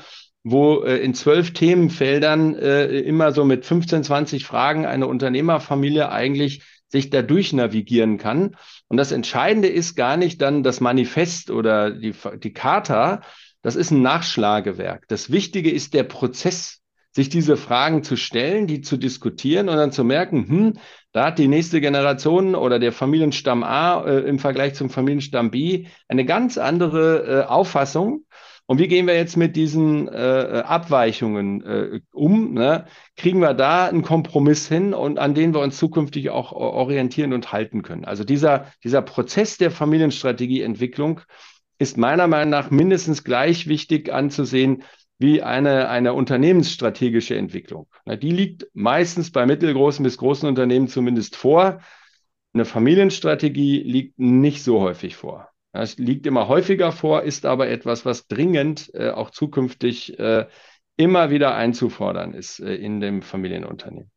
wo 0.44 0.82
äh, 0.82 0.96
in 0.98 1.14
zwölf 1.14 1.52
Themenfeldern 1.52 2.54
äh, 2.54 2.86
immer 3.00 3.32
so 3.32 3.44
mit 3.44 3.66
15, 3.66 4.04
20 4.04 4.46
Fragen 4.46 4.86
eine 4.86 5.08
Unternehmerfamilie 5.08 6.10
eigentlich 6.10 6.62
sich 6.88 7.10
da 7.10 7.22
durchnavigieren 7.22 8.18
kann. 8.18 8.56
Und 8.88 8.96
das 8.96 9.12
Entscheidende 9.12 9.68
ist 9.68 9.94
gar 9.94 10.16
nicht 10.16 10.40
dann 10.40 10.62
das 10.62 10.80
Manifest 10.80 11.50
oder 11.50 11.90
die, 11.90 12.14
die 12.42 12.52
Charta, 12.52 13.22
das 13.62 13.76
ist 13.76 13.90
ein 13.90 14.02
Nachschlagewerk. 14.02 15.06
Das 15.08 15.30
Wichtige 15.30 15.70
ist 15.70 15.94
der 15.94 16.02
Prozess, 16.02 16.80
sich 17.14 17.28
diese 17.28 17.56
Fragen 17.56 18.02
zu 18.02 18.16
stellen, 18.16 18.66
die 18.66 18.80
zu 18.80 18.96
diskutieren 18.96 19.68
und 19.68 19.76
dann 19.76 19.92
zu 19.92 20.02
merken, 20.02 20.48
hm, 20.48 20.72
da 21.12 21.26
hat 21.26 21.38
die 21.38 21.48
nächste 21.48 21.80
Generation 21.80 22.54
oder 22.54 22.78
der 22.78 22.92
Familienstamm 22.92 23.62
A 23.62 24.02
äh, 24.04 24.20
im 24.20 24.38
Vergleich 24.38 24.74
zum 24.74 24.88
Familienstamm 24.88 25.50
B 25.50 25.86
eine 26.08 26.24
ganz 26.24 26.56
andere 26.56 27.42
äh, 27.42 27.44
Auffassung. 27.44 28.24
Und 28.64 28.78
wie 28.78 28.88
gehen 28.88 29.06
wir 29.06 29.14
jetzt 29.14 29.36
mit 29.36 29.56
diesen 29.56 30.08
äh, 30.08 30.62
Abweichungen 30.64 31.62
äh, 31.62 32.00
um? 32.12 32.54
Ne? 32.54 32.86
Kriegen 33.16 33.40
wir 33.40 33.52
da 33.52 33.86
einen 33.86 34.02
Kompromiss 34.02 34.68
hin 34.68 34.94
und 34.94 35.18
an 35.18 35.34
den 35.34 35.52
wir 35.52 35.60
uns 35.60 35.76
zukünftig 35.76 36.30
auch 36.30 36.52
orientieren 36.52 37.34
und 37.34 37.52
halten 37.52 37.82
können? 37.82 38.06
Also 38.06 38.24
dieser, 38.24 38.66
dieser 38.82 39.02
Prozess 39.02 39.58
der 39.58 39.70
Familienstrategieentwicklung 39.70 41.20
ist 41.82 41.98
meiner 41.98 42.26
Meinung 42.26 42.50
nach 42.50 42.70
mindestens 42.70 43.24
gleich 43.24 43.66
wichtig 43.66 44.12
anzusehen 44.12 44.84
wie 45.18 45.42
eine, 45.42 45.88
eine 45.88 46.14
unternehmensstrategische 46.14 47.36
Entwicklung. 47.36 47.86
Na, 48.04 48.16
die 48.16 48.32
liegt 48.32 48.66
meistens 48.74 49.30
bei 49.30 49.46
mittelgroßen 49.46 50.02
bis 50.02 50.16
großen 50.16 50.48
Unternehmen 50.48 50.88
zumindest 50.88 51.36
vor. 51.36 51.80
Eine 52.54 52.64
Familienstrategie 52.64 53.82
liegt 53.82 54.18
nicht 54.18 54.62
so 54.62 54.80
häufig 54.80 55.16
vor. 55.16 55.48
Es 55.72 55.96
liegt 55.96 56.26
immer 56.26 56.48
häufiger 56.48 56.92
vor, 56.92 57.22
ist 57.22 57.46
aber 57.46 57.68
etwas, 57.68 58.04
was 58.04 58.26
dringend 58.26 58.90
äh, 58.94 59.10
auch 59.10 59.30
zukünftig 59.30 60.18
äh, 60.18 60.46
immer 60.96 61.30
wieder 61.30 61.54
einzufordern 61.54 62.34
ist 62.34 62.60
äh, 62.60 62.74
in 62.74 63.00
dem 63.00 63.22
Familienunternehmen. 63.22 64.10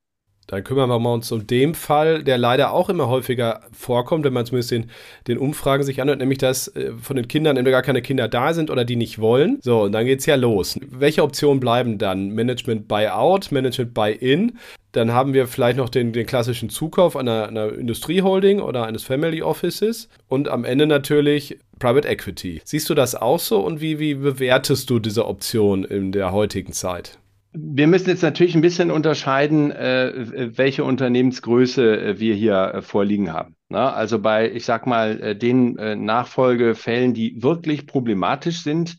Dann 0.47 0.63
kümmern 0.63 0.89
wir 0.89 1.13
uns 1.13 1.31
um 1.31 1.47
den 1.47 1.73
Fall, 1.73 2.23
der 2.23 2.37
leider 2.37 2.71
auch 2.71 2.89
immer 2.89 3.07
häufiger 3.07 3.61
vorkommt, 3.71 4.25
wenn 4.25 4.33
man 4.33 4.45
zumindest 4.45 4.71
den, 4.71 4.91
den 5.27 5.37
Umfragen 5.37 5.83
sich 5.83 6.01
anhört, 6.01 6.19
nämlich 6.19 6.37
dass 6.37 6.67
äh, 6.75 6.91
von 7.01 7.15
den 7.15 7.27
Kindern 7.27 7.57
entweder 7.57 7.77
gar 7.77 7.81
keine 7.83 8.01
Kinder 8.01 8.27
da 8.27 8.53
sind 8.53 8.69
oder 8.69 8.85
die 8.85 8.95
nicht 8.95 9.19
wollen. 9.19 9.57
So, 9.61 9.83
und 9.83 9.91
dann 9.91 10.05
geht 10.05 10.19
es 10.19 10.25
ja 10.25 10.35
los. 10.35 10.79
Welche 10.87 11.23
Optionen 11.23 11.59
bleiben 11.59 11.97
dann? 11.97 12.29
Management 12.29 12.87
Buyout, 12.87 13.51
Management 13.51 13.93
Buy-in? 13.93 14.57
Dann 14.91 15.11
haben 15.11 15.33
wir 15.33 15.47
vielleicht 15.47 15.77
noch 15.77 15.89
den, 15.89 16.13
den 16.13 16.25
klassischen 16.25 16.69
Zukauf 16.69 17.17
einer, 17.17 17.47
einer 17.47 17.73
Industrieholding 17.73 18.61
oder 18.61 18.85
eines 18.85 19.03
Family 19.03 19.41
Offices 19.41 20.07
und 20.29 20.47
am 20.47 20.63
Ende 20.63 20.87
natürlich 20.87 21.57
Private 21.79 22.07
Equity. 22.07 22.61
Siehst 22.63 22.89
du 22.89 22.93
das 22.93 23.15
auch 23.15 23.39
so 23.39 23.59
und 23.59 23.81
wie, 23.81 23.99
wie 23.99 24.13
bewertest 24.13 24.89
du 24.89 24.99
diese 24.99 25.25
Option 25.25 25.83
in 25.83 26.13
der 26.13 26.31
heutigen 26.31 26.71
Zeit? 26.71 27.19
Wir 27.57 27.87
müssen 27.87 28.09
jetzt 28.09 28.21
natürlich 28.21 28.53
ein 28.55 28.61
bisschen 28.61 28.91
unterscheiden, 28.91 29.71
äh, 29.71 30.57
welche 30.57 30.83
Unternehmensgröße 30.83 32.01
äh, 32.01 32.19
wir 32.19 32.35
hier 32.35 32.73
äh, 32.73 32.81
vorliegen 32.81 33.31
haben. 33.31 33.55
Na, 33.69 33.93
also 33.93 34.19
bei, 34.19 34.51
ich 34.51 34.65
sag 34.65 34.85
mal, 34.87 35.21
äh, 35.21 35.35
den 35.37 35.77
äh, 35.77 35.95
Nachfolgefällen, 35.95 37.13
die 37.13 37.41
wirklich 37.41 37.87
problematisch 37.87 38.61
sind, 38.61 38.97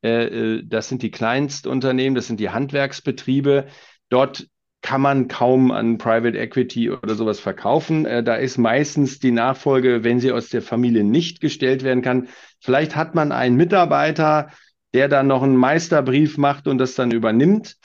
äh, 0.00 0.62
das 0.64 0.88
sind 0.88 1.02
die 1.02 1.10
Kleinstunternehmen, 1.10 2.14
das 2.14 2.26
sind 2.28 2.40
die 2.40 2.48
Handwerksbetriebe. 2.48 3.66
Dort 4.08 4.48
kann 4.80 5.02
man 5.02 5.28
kaum 5.28 5.70
an 5.70 5.98
Private 5.98 6.38
Equity 6.38 6.90
oder 6.90 7.14
sowas 7.14 7.40
verkaufen. 7.40 8.04
da 8.04 8.36
ist 8.36 8.58
meistens 8.58 9.18
die 9.18 9.32
Nachfolge, 9.32 10.04
wenn 10.04 10.20
sie 10.20 10.30
aus 10.30 10.50
der 10.50 10.62
Familie 10.62 11.02
nicht 11.02 11.40
gestellt 11.40 11.82
werden 11.82 12.00
kann. 12.00 12.28
Vielleicht 12.60 12.94
hat 12.94 13.16
man 13.16 13.32
einen 13.32 13.56
Mitarbeiter, 13.56 14.50
der 14.94 15.08
dann 15.08 15.26
noch 15.26 15.42
einen 15.42 15.56
Meisterbrief 15.56 16.38
macht 16.38 16.66
und 16.66 16.78
das 16.78 16.94
dann 16.94 17.10
übernimmt. 17.10 17.76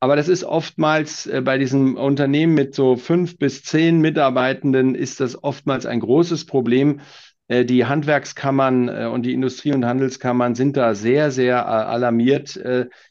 Aber 0.00 0.16
das 0.16 0.28
ist 0.28 0.44
oftmals 0.44 1.26
äh, 1.26 1.42
bei 1.42 1.58
diesem 1.58 1.96
Unternehmen 1.96 2.54
mit 2.54 2.74
so 2.74 2.96
fünf 2.96 3.38
bis 3.38 3.62
zehn 3.62 4.00
Mitarbeitenden 4.00 4.94
ist 4.94 5.20
das 5.20 5.44
oftmals 5.44 5.84
ein 5.84 6.00
großes 6.00 6.46
Problem. 6.46 7.00
Äh, 7.48 7.66
die 7.66 7.84
Handwerkskammern 7.84 8.88
äh, 8.88 9.06
und 9.12 9.26
die 9.26 9.34
Industrie- 9.34 9.74
und 9.74 9.84
Handelskammern 9.84 10.54
sind 10.54 10.78
da 10.78 10.94
sehr, 10.94 11.30
sehr 11.30 11.68
alarmiert. 11.68 12.58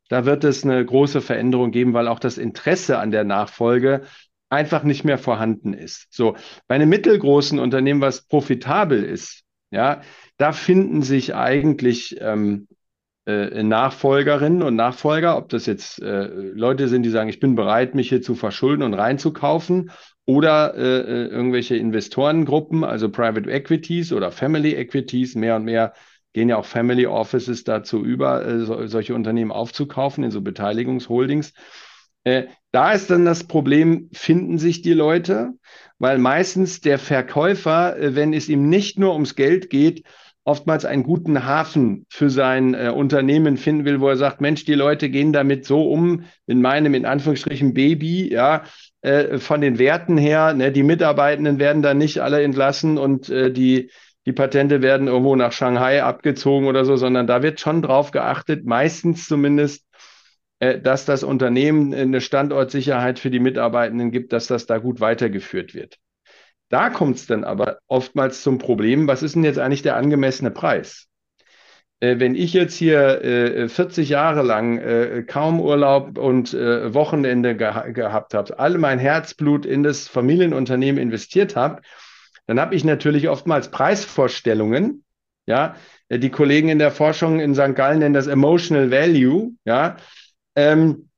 Da 0.10 0.26
wird 0.26 0.44
es 0.44 0.64
eine 0.64 0.84
große 0.84 1.22
Veränderung 1.22 1.70
geben, 1.72 1.94
weil 1.94 2.08
auch 2.08 2.20
das 2.20 2.40
Interesse 2.40 2.98
an 2.98 3.12
der 3.12 3.24
Nachfolge 3.24 4.02
einfach 4.50 4.82
nicht 4.84 5.04
mehr 5.04 5.20
vorhanden 5.20 5.74
ist. 5.74 6.08
So, 6.10 6.36
bei 6.68 6.76
einem 6.76 6.90
mittelgroßen 6.90 7.60
Unternehmen, 7.60 8.02
was 8.02 8.24
profitabel 8.24 9.04
ist, 9.04 9.44
ja, 9.70 10.02
da 10.38 10.52
finden 10.52 11.04
sich 11.04 11.36
eigentlich 11.36 12.18
ähm, 12.20 12.68
äh, 13.30 13.64
Nachfolgerinnen 13.64 14.62
und 14.64 14.76
Nachfolger, 14.76 15.38
ob 15.38 15.50
das 15.50 15.66
jetzt 15.66 16.02
äh, 16.02 16.26
Leute 16.26 16.88
sind, 16.88 17.04
die 17.04 17.10
sagen, 17.10 17.30
ich 17.30 17.40
bin 17.40 17.56
bereit, 17.56 17.96
mich 17.96 18.10
hier 18.10 18.22
zu 18.22 18.36
verschulden 18.36 18.84
und 18.84 18.94
reinzukaufen, 18.94 19.92
oder 20.30 20.76
äh, 20.76 21.00
äh, 21.00 21.26
irgendwelche 21.30 21.76
Investorengruppen, 21.76 22.84
also 22.84 23.10
Private 23.10 23.50
Equities 23.50 24.14
oder 24.14 24.32
Family 24.32 24.76
Equities, 24.76 25.34
mehr 25.34 25.56
und 25.56 25.64
mehr 25.64 25.94
gehen 26.34 26.50
ja 26.50 26.58
auch 26.58 26.66
Family 26.66 27.08
Offices 27.08 27.64
dazu 27.64 28.06
über, 28.06 28.46
äh, 28.46 28.60
so, 28.60 28.86
solche 28.86 29.16
Unternehmen 29.16 29.52
aufzukaufen 29.52 30.24
in 30.24 30.30
so 30.30 30.42
Beteiligungsholdings. 30.42 31.54
Da 32.72 32.92
ist 32.92 33.10
dann 33.10 33.26
das 33.26 33.46
Problem, 33.46 34.10
finden 34.14 34.60
sich 34.60 34.84
die 34.84 34.94
Leute, 34.94 35.54
weil 35.98 36.20
meistens 36.20 36.82
der 36.82 37.00
Verkäufer, 37.00 37.96
wenn 37.98 38.34
es 38.34 38.50
ihm 38.50 38.70
nicht 38.70 39.00
nur 39.00 39.14
ums 39.14 39.36
Geld 39.36 39.72
geht, 39.72 40.04
oftmals 40.44 40.86
einen 40.86 41.04
guten 41.04 41.46
Hafen 41.46 42.06
für 42.10 42.30
sein 42.30 42.74
äh, 42.74 42.92
Unternehmen 42.96 43.58
finden 43.58 43.86
will, 43.86 44.00
wo 44.00 44.10
er 44.10 44.18
sagt, 44.18 44.42
Mensch, 44.42 44.66
die 44.66 44.74
Leute 44.74 45.10
gehen 45.10 45.34
damit 45.34 45.66
so 45.66 45.92
um, 45.92 46.24
in 46.48 46.62
meinem, 46.62 46.94
in 46.94 47.06
Anführungsstrichen, 47.06 47.74
Baby, 47.74 48.32
ja, 48.32 48.64
äh, 49.02 49.38
von 49.38 49.62
den 49.62 49.80
Werten 49.80 50.18
her, 50.18 50.54
ne, 50.54 50.72
die 50.72 50.84
Mitarbeitenden 50.84 51.60
werden 51.60 51.82
da 51.82 51.94
nicht 51.94 52.20
alle 52.20 52.42
entlassen 52.42 52.98
und 52.98 53.30
äh, 53.30 53.52
die, 53.52 53.92
die 54.26 54.34
Patente 54.34 54.82
werden 54.82 55.08
irgendwo 55.08 55.36
nach 55.36 55.52
Shanghai 55.52 56.04
abgezogen 56.04 56.68
oder 56.68 56.86
so, 56.86 56.96
sondern 56.96 57.28
da 57.28 57.44
wird 57.44 57.60
schon 57.60 57.82
drauf 57.82 58.12
geachtet, 58.12 58.66
meistens 58.66 59.28
zumindest, 59.28 59.86
äh, 60.60 60.80
dass 60.80 61.06
das 61.06 61.24
Unternehmen 61.24 61.94
eine 61.94 62.22
Standortsicherheit 62.22 63.20
für 63.20 63.30
die 63.30 63.40
Mitarbeitenden 63.40 64.12
gibt, 64.12 64.34
dass 64.34 64.48
das 64.48 64.66
da 64.66 64.78
gut 64.78 65.00
weitergeführt 65.00 65.74
wird. 65.74 65.98
Da 66.70 66.90
kommt 66.90 67.18
es 67.18 67.26
dann 67.26 67.44
aber 67.44 67.80
oftmals 67.88 68.44
zum 68.44 68.60
Problem, 68.60 69.08
was 69.08 69.24
ist 69.24 69.36
denn 69.36 69.44
jetzt 69.44 69.60
eigentlich 69.60 69.82
der 69.82 69.96
angemessene 69.96 70.52
Preis? 70.52 71.08
Äh, 72.00 72.20
wenn 72.20 72.36
ich 72.36 72.54
jetzt 72.54 72.76
hier 72.76 73.24
äh, 73.24 73.68
40 73.68 74.08
Jahre 74.10 74.44
lang 74.44 74.78
äh, 74.78 75.24
kaum 75.28 75.60
Urlaub 75.60 76.18
und 76.18 76.54
äh, 76.54 76.94
Wochenende 76.94 77.56
ge 77.56 77.92
gehabt 77.92 78.34
habe, 78.34 78.58
alle 78.60 78.78
mein 78.78 79.00
Herzblut 79.00 79.66
in 79.66 79.84
das 79.84 80.08
Familienunternehmen 80.08 81.02
investiert 81.02 81.56
habe, 81.56 81.82
dann 82.48 82.60
habe 82.60 82.76
ich 82.76 82.84
natürlich 82.84 83.30
oftmals 83.30 83.70
Preisvorstellungen. 83.70 85.04
Ja, 85.46 85.76
äh, 86.08 86.20
die 86.20 86.30
Kollegen 86.30 86.70
in 86.70 86.80
der 86.80 86.92
Forschung 86.92 87.40
in 87.40 87.56
St. 87.56 87.76
Gallen 87.76 88.00
nennen 88.00 88.14
das 88.14 88.28
Emotional 88.28 88.92
Value. 88.92 89.52
Ja, 89.66 89.98
ähm, 90.56 91.09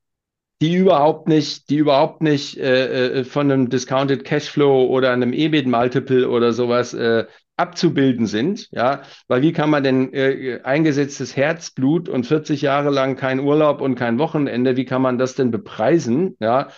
die 0.62 0.76
überhaupt 0.76 1.28
nicht, 1.28 1.70
die 1.70 1.78
überhaupt 1.78 2.22
nicht 2.22 2.58
äh, 2.58 3.22
äh, 3.22 3.24
von 3.24 3.52
einem 3.52 3.70
Discounted 3.70 4.24
Cashflow 4.24 4.86
oder 4.86 5.12
einem 5.12 5.34
EBIT 5.34 5.68
Multiple 5.68 6.30
oder 6.30 6.54
sowas 6.54 6.94
äh, 6.94 7.26
abzubilden 7.58 8.28
sind, 8.28 8.70
ja, 8.72 9.02
weil 9.28 9.42
wie 9.42 9.54
kann 9.54 9.70
man 9.70 9.84
denn 9.84 10.14
äh, 10.14 10.62
eingesetztes 10.64 11.36
Herzblut 11.36 12.10
und 12.10 12.26
40 12.26 12.62
Jahre 12.62 12.92
lang 12.92 13.16
kein 13.16 13.40
Urlaub 13.40 13.82
und 13.82 13.96
kein 13.96 14.20
Wochenende, 14.20 14.78
wie 14.78 14.86
kann 14.86 15.02
man 15.02 15.18
das 15.18 15.36
denn 15.36 15.52
bepreisen, 15.52 16.38
ja? 16.40 16.70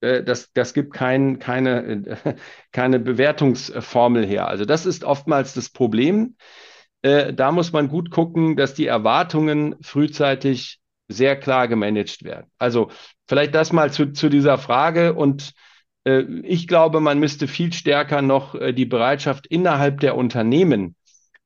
Äh, 0.00 0.22
das, 0.22 0.52
das 0.52 0.72
gibt 0.72 0.92
kein, 0.94 1.38
keine, 1.38 2.02
keine 2.72 3.00
Bewertungsformel 3.00 4.24
her. 4.26 4.48
Also 4.48 4.64
das 4.64 4.86
ist 4.86 5.04
oftmals 5.04 5.54
das 5.54 5.70
Problem. 5.70 6.36
Äh, 7.02 7.34
da 7.34 7.52
muss 7.52 7.72
man 7.72 7.88
gut 7.88 8.10
gucken, 8.10 8.56
dass 8.56 8.74
die 8.74 8.86
Erwartungen 8.86 9.76
frühzeitig 9.82 10.80
sehr 11.14 11.36
klar 11.36 11.68
gemanagt 11.68 12.24
werden. 12.24 12.50
Also 12.58 12.90
vielleicht 13.26 13.54
das 13.54 13.72
mal 13.72 13.92
zu, 13.92 14.12
zu 14.12 14.28
dieser 14.28 14.58
Frage 14.58 15.14
und 15.14 15.52
äh, 16.04 16.22
ich 16.42 16.68
glaube, 16.68 17.00
man 17.00 17.18
müsste 17.18 17.48
viel 17.48 17.72
stärker 17.72 18.22
noch 18.22 18.54
äh, 18.54 18.72
die 18.72 18.86
Bereitschaft 18.86 19.46
innerhalb 19.46 20.00
der 20.00 20.16
Unternehmen 20.16 20.96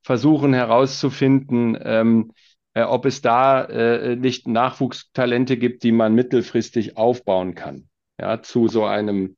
versuchen 0.02 0.54
herauszufinden, 0.54 1.78
ähm, 1.82 2.32
äh, 2.74 2.82
ob 2.82 3.06
es 3.06 3.20
da 3.20 3.64
äh, 3.64 4.16
nicht 4.16 4.46
Nachwuchstalente 4.46 5.56
gibt, 5.56 5.82
die 5.82 5.92
man 5.92 6.14
mittelfristig 6.14 6.96
aufbauen 6.96 7.54
kann, 7.54 7.88
ja, 8.20 8.42
zu 8.42 8.68
so 8.68 8.84
einem 8.84 9.36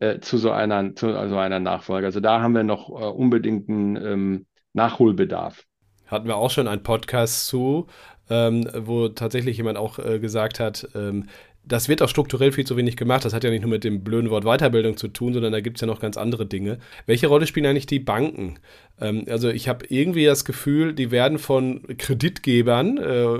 äh, 0.00 0.20
zu 0.20 0.38
so 0.38 0.50
einer 0.50 0.94
zu 0.94 1.12
so 1.12 1.38
einer 1.38 1.60
Nachfolge. 1.60 2.06
Also 2.06 2.20
da 2.20 2.40
haben 2.40 2.54
wir 2.54 2.64
noch 2.64 2.88
äh, 2.88 3.04
unbedingten 3.04 3.96
ähm, 3.96 4.46
Nachholbedarf. 4.72 5.64
Hatten 6.06 6.26
wir 6.26 6.36
auch 6.36 6.50
schon 6.50 6.68
einen 6.68 6.82
Podcast 6.82 7.46
zu, 7.46 7.86
ähm, 8.30 8.68
wo 8.74 9.08
tatsächlich 9.08 9.56
jemand 9.56 9.78
auch 9.78 9.98
äh, 9.98 10.18
gesagt 10.18 10.60
hat, 10.60 10.88
ähm, 10.94 11.24
das 11.68 11.88
wird 11.88 12.02
auch 12.02 12.08
strukturell 12.08 12.50
viel 12.50 12.66
zu 12.66 12.76
wenig 12.76 12.96
gemacht. 12.96 13.24
Das 13.24 13.34
hat 13.34 13.44
ja 13.44 13.50
nicht 13.50 13.60
nur 13.60 13.70
mit 13.70 13.84
dem 13.84 14.02
blöden 14.02 14.30
Wort 14.30 14.44
Weiterbildung 14.44 14.96
zu 14.96 15.08
tun, 15.08 15.34
sondern 15.34 15.52
da 15.52 15.60
gibt 15.60 15.76
es 15.76 15.82
ja 15.82 15.86
noch 15.86 16.00
ganz 16.00 16.16
andere 16.16 16.46
Dinge. 16.46 16.78
Welche 17.06 17.26
Rolle 17.26 17.46
spielen 17.46 17.66
eigentlich 17.66 17.86
die 17.86 17.98
Banken? 17.98 18.58
Ähm, 19.00 19.26
also 19.28 19.50
ich 19.50 19.68
habe 19.68 19.84
irgendwie 19.88 20.24
das 20.24 20.44
Gefühl, 20.44 20.94
die 20.94 21.10
werden 21.10 21.38
von 21.38 21.82
Kreditgebern 21.98 22.98
äh, 22.98 23.38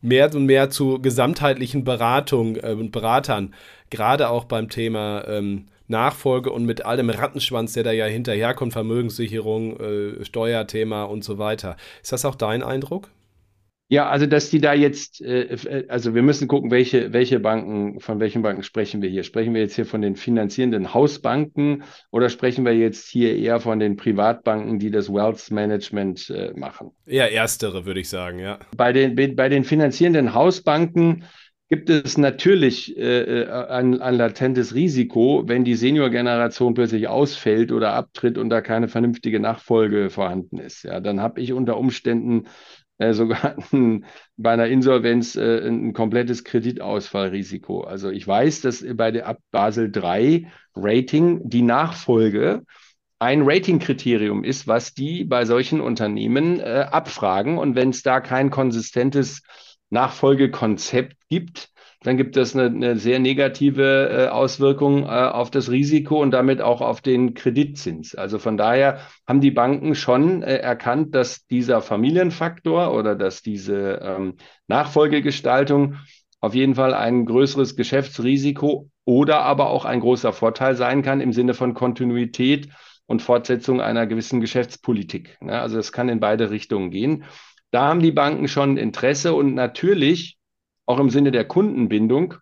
mehr 0.00 0.34
und 0.34 0.46
mehr 0.46 0.70
zu 0.70 1.00
gesamtheitlichen 1.00 1.84
Beratungen 1.84 2.56
äh, 2.56 2.72
und 2.72 2.92
Beratern, 2.92 3.54
gerade 3.90 4.30
auch 4.30 4.44
beim 4.44 4.70
Thema 4.70 5.26
ähm, 5.28 5.66
Nachfolge 5.88 6.50
und 6.50 6.64
mit 6.64 6.84
allem 6.84 7.10
Rattenschwanz, 7.10 7.74
der 7.74 7.84
da 7.84 7.92
ja 7.92 8.06
hinterherkommt, 8.06 8.72
Vermögenssicherung, 8.72 9.78
äh, 9.78 10.24
Steuerthema 10.24 11.04
und 11.04 11.22
so 11.22 11.38
weiter. 11.38 11.76
Ist 12.02 12.12
das 12.12 12.24
auch 12.24 12.34
dein 12.34 12.62
Eindruck? 12.62 13.10
Ja, 13.88 14.08
also 14.08 14.26
dass 14.26 14.50
die 14.50 14.60
da 14.60 14.74
jetzt, 14.74 15.20
äh, 15.20 15.84
also 15.88 16.14
wir 16.14 16.22
müssen 16.22 16.48
gucken, 16.48 16.72
welche, 16.72 17.12
welche 17.12 17.38
Banken, 17.38 18.00
von 18.00 18.18
welchen 18.18 18.42
Banken 18.42 18.64
sprechen 18.64 19.00
wir 19.00 19.08
hier? 19.08 19.22
Sprechen 19.22 19.54
wir 19.54 19.60
jetzt 19.60 19.76
hier 19.76 19.86
von 19.86 20.02
den 20.02 20.16
finanzierenden 20.16 20.92
Hausbanken 20.92 21.84
oder 22.10 22.28
sprechen 22.28 22.64
wir 22.64 22.76
jetzt 22.76 23.08
hier 23.08 23.36
eher 23.36 23.60
von 23.60 23.78
den 23.78 23.96
Privatbanken, 23.96 24.80
die 24.80 24.90
das 24.90 25.08
Wealth 25.08 25.52
Management 25.52 26.30
äh, 26.30 26.52
machen? 26.56 26.90
Eher 27.06 27.30
erstere, 27.30 27.86
würde 27.86 28.00
ich 28.00 28.08
sagen, 28.08 28.40
ja. 28.40 28.58
Bei 28.76 28.92
den, 28.92 29.14
bei 29.36 29.48
den 29.48 29.62
finanzierenden 29.62 30.34
Hausbanken 30.34 31.24
gibt 31.68 31.90
es 31.90 32.16
natürlich 32.16 32.96
äh, 32.96 33.42
äh, 33.42 33.48
ein, 33.48 34.00
ein 34.00 34.14
latentes 34.14 34.74
Risiko, 34.74 35.44
wenn 35.46 35.64
die 35.64 35.74
Seniorgeneration 35.74 36.74
plötzlich 36.74 37.08
ausfällt 37.08 37.72
oder 37.72 37.92
abtritt 37.92 38.38
und 38.38 38.50
da 38.50 38.60
keine 38.60 38.88
vernünftige 38.88 39.38
Nachfolge 39.40 40.10
vorhanden 40.10 40.58
ist. 40.58 40.84
Ja, 40.84 41.00
dann 41.00 41.20
habe 41.20 41.40
ich 41.40 41.52
unter 41.52 41.76
Umständen 41.76 42.46
äh, 42.98 43.12
sogar 43.12 43.56
ein, 43.72 44.04
bei 44.36 44.52
einer 44.52 44.66
Insolvenz 44.66 45.36
äh, 45.36 45.66
ein 45.66 45.92
komplettes 45.92 46.44
Kreditausfallrisiko. 46.44 47.82
Also 47.82 48.10
ich 48.10 48.26
weiß, 48.26 48.62
dass 48.62 48.84
bei 48.94 49.10
der 49.10 49.26
ab 49.26 49.38
Basel 49.50 49.92
III 49.94 50.48
Rating 50.74 51.48
die 51.48 51.62
Nachfolge 51.62 52.62
ein 53.18 53.42
Ratingkriterium 53.42 54.44
ist, 54.44 54.66
was 54.68 54.92
die 54.92 55.24
bei 55.24 55.44
solchen 55.46 55.80
Unternehmen 55.80 56.60
äh, 56.60 56.86
abfragen. 56.90 57.58
Und 57.58 57.74
wenn 57.74 57.90
es 57.90 58.02
da 58.02 58.20
kein 58.20 58.50
konsistentes 58.50 59.42
Nachfolgekonzept 59.90 61.16
gibt, 61.28 61.70
dann 62.06 62.16
gibt 62.16 62.36
es 62.36 62.54
eine, 62.54 62.66
eine 62.66 62.98
sehr 62.98 63.18
negative 63.18 64.08
äh, 64.08 64.28
Auswirkung 64.28 65.02
äh, 65.02 65.06
auf 65.06 65.50
das 65.50 65.72
Risiko 65.72 66.22
und 66.22 66.30
damit 66.30 66.60
auch 66.60 66.80
auf 66.80 67.00
den 67.00 67.34
Kreditzins. 67.34 68.14
Also 68.14 68.38
von 68.38 68.56
daher 68.56 69.00
haben 69.26 69.40
die 69.40 69.50
Banken 69.50 69.96
schon 69.96 70.44
äh, 70.44 70.58
erkannt, 70.58 71.16
dass 71.16 71.48
dieser 71.48 71.82
Familienfaktor 71.82 72.94
oder 72.94 73.16
dass 73.16 73.42
diese 73.42 74.00
ähm, 74.04 74.34
Nachfolgegestaltung 74.68 75.96
auf 76.40 76.54
jeden 76.54 76.76
Fall 76.76 76.94
ein 76.94 77.26
größeres 77.26 77.74
Geschäftsrisiko 77.74 78.88
oder 79.04 79.40
aber 79.40 79.70
auch 79.70 79.84
ein 79.84 79.98
großer 79.98 80.32
Vorteil 80.32 80.76
sein 80.76 81.02
kann 81.02 81.20
im 81.20 81.32
Sinne 81.32 81.54
von 81.54 81.74
Kontinuität 81.74 82.68
und 83.06 83.20
Fortsetzung 83.20 83.80
einer 83.80 84.06
gewissen 84.06 84.40
Geschäftspolitik. 84.40 85.38
Ja, 85.40 85.60
also 85.60 85.76
es 85.80 85.90
kann 85.90 86.08
in 86.08 86.20
beide 86.20 86.50
Richtungen 86.50 86.92
gehen. 86.92 87.24
Da 87.72 87.88
haben 87.88 87.98
die 87.98 88.12
Banken 88.12 88.46
schon 88.46 88.76
Interesse 88.76 89.34
und 89.34 89.54
natürlich 89.54 90.35
auch 90.86 90.98
im 90.98 91.10
Sinne 91.10 91.32
der 91.32 91.44
Kundenbindung 91.44 92.34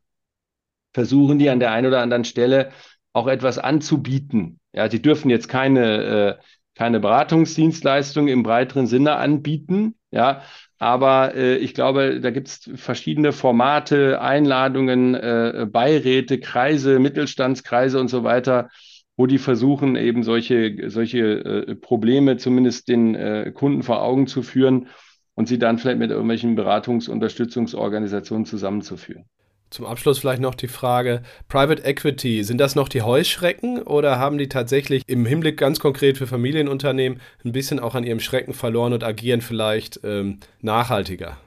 versuchen 0.92 1.38
die 1.38 1.50
an 1.50 1.60
der 1.60 1.72
einen 1.72 1.88
oder 1.88 2.00
anderen 2.00 2.24
Stelle 2.24 2.70
auch 3.12 3.26
etwas 3.26 3.58
anzubieten. 3.58 4.60
Ja, 4.72 4.88
sie 4.90 5.02
dürfen 5.02 5.30
jetzt 5.30 5.48
keine, 5.48 6.38
äh, 6.38 6.42
keine 6.74 7.00
Beratungsdienstleistung 7.00 8.28
im 8.28 8.42
breiteren 8.42 8.86
Sinne 8.86 9.16
anbieten. 9.16 9.94
Ja, 10.10 10.42
aber 10.78 11.34
äh, 11.34 11.56
ich 11.56 11.74
glaube, 11.74 12.20
da 12.20 12.30
gibt 12.30 12.48
es 12.48 12.70
verschiedene 12.74 13.32
Formate, 13.32 14.20
Einladungen, 14.20 15.14
äh, 15.14 15.66
Beiräte, 15.70 16.38
Kreise, 16.40 16.98
Mittelstandskreise 16.98 18.00
und 18.00 18.08
so 18.08 18.24
weiter, 18.24 18.68
wo 19.16 19.26
die 19.26 19.38
versuchen, 19.38 19.96
eben 19.96 20.24
solche, 20.24 20.90
solche 20.90 21.18
äh, 21.18 21.74
Probleme 21.76 22.36
zumindest 22.36 22.88
den 22.88 23.14
äh, 23.14 23.52
Kunden 23.54 23.82
vor 23.82 24.02
Augen 24.02 24.26
zu 24.26 24.42
führen 24.42 24.88
und 25.34 25.48
sie 25.48 25.58
dann 25.58 25.78
vielleicht 25.78 25.98
mit 25.98 26.10
irgendwelchen 26.10 26.54
Beratungsunterstützungsorganisationen 26.54 28.46
zusammenzuführen. 28.46 29.24
Zum 29.70 29.86
Abschluss 29.86 30.20
vielleicht 30.20 30.40
noch 30.40 30.54
die 30.54 30.68
Frage, 30.68 31.22
Private 31.48 31.82
Equity, 31.84 32.44
sind 32.44 32.58
das 32.58 32.76
noch 32.76 32.88
die 32.88 33.02
Heuschrecken 33.02 33.82
oder 33.82 34.20
haben 34.20 34.38
die 34.38 34.48
tatsächlich 34.48 35.02
im 35.08 35.26
Hinblick 35.26 35.56
ganz 35.56 35.80
konkret 35.80 36.16
für 36.16 36.28
Familienunternehmen 36.28 37.20
ein 37.44 37.50
bisschen 37.50 37.80
auch 37.80 37.96
an 37.96 38.04
ihrem 38.04 38.20
Schrecken 38.20 38.54
verloren 38.54 38.92
und 38.92 39.02
agieren 39.02 39.40
vielleicht 39.40 39.98
ähm, 40.04 40.38
nachhaltiger? 40.60 41.38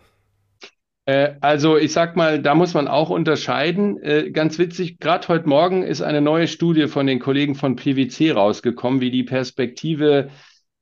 Äh, 1.06 1.36
also 1.40 1.78
ich 1.78 1.94
sag 1.94 2.18
mal, 2.18 2.42
da 2.42 2.54
muss 2.54 2.74
man 2.74 2.90
auch 2.90 3.10
unterscheiden. 3.10 3.98
Äh, 4.04 4.32
ganz 4.32 4.60
witzig, 4.60 5.00
gerade 5.00 5.30
heute 5.30 5.48
Morgen 5.48 5.84
ist 5.84 6.02
eine 6.02 6.20
neue 6.20 6.50
Studie 6.50 6.88
von 6.88 7.08
den 7.08 7.20
Kollegen 7.20 7.56
von 7.56 7.78
PwC 7.78 8.32
rausgekommen, 8.32 9.00
wie 9.00 9.12
die 9.12 9.24
Perspektive 9.24 10.30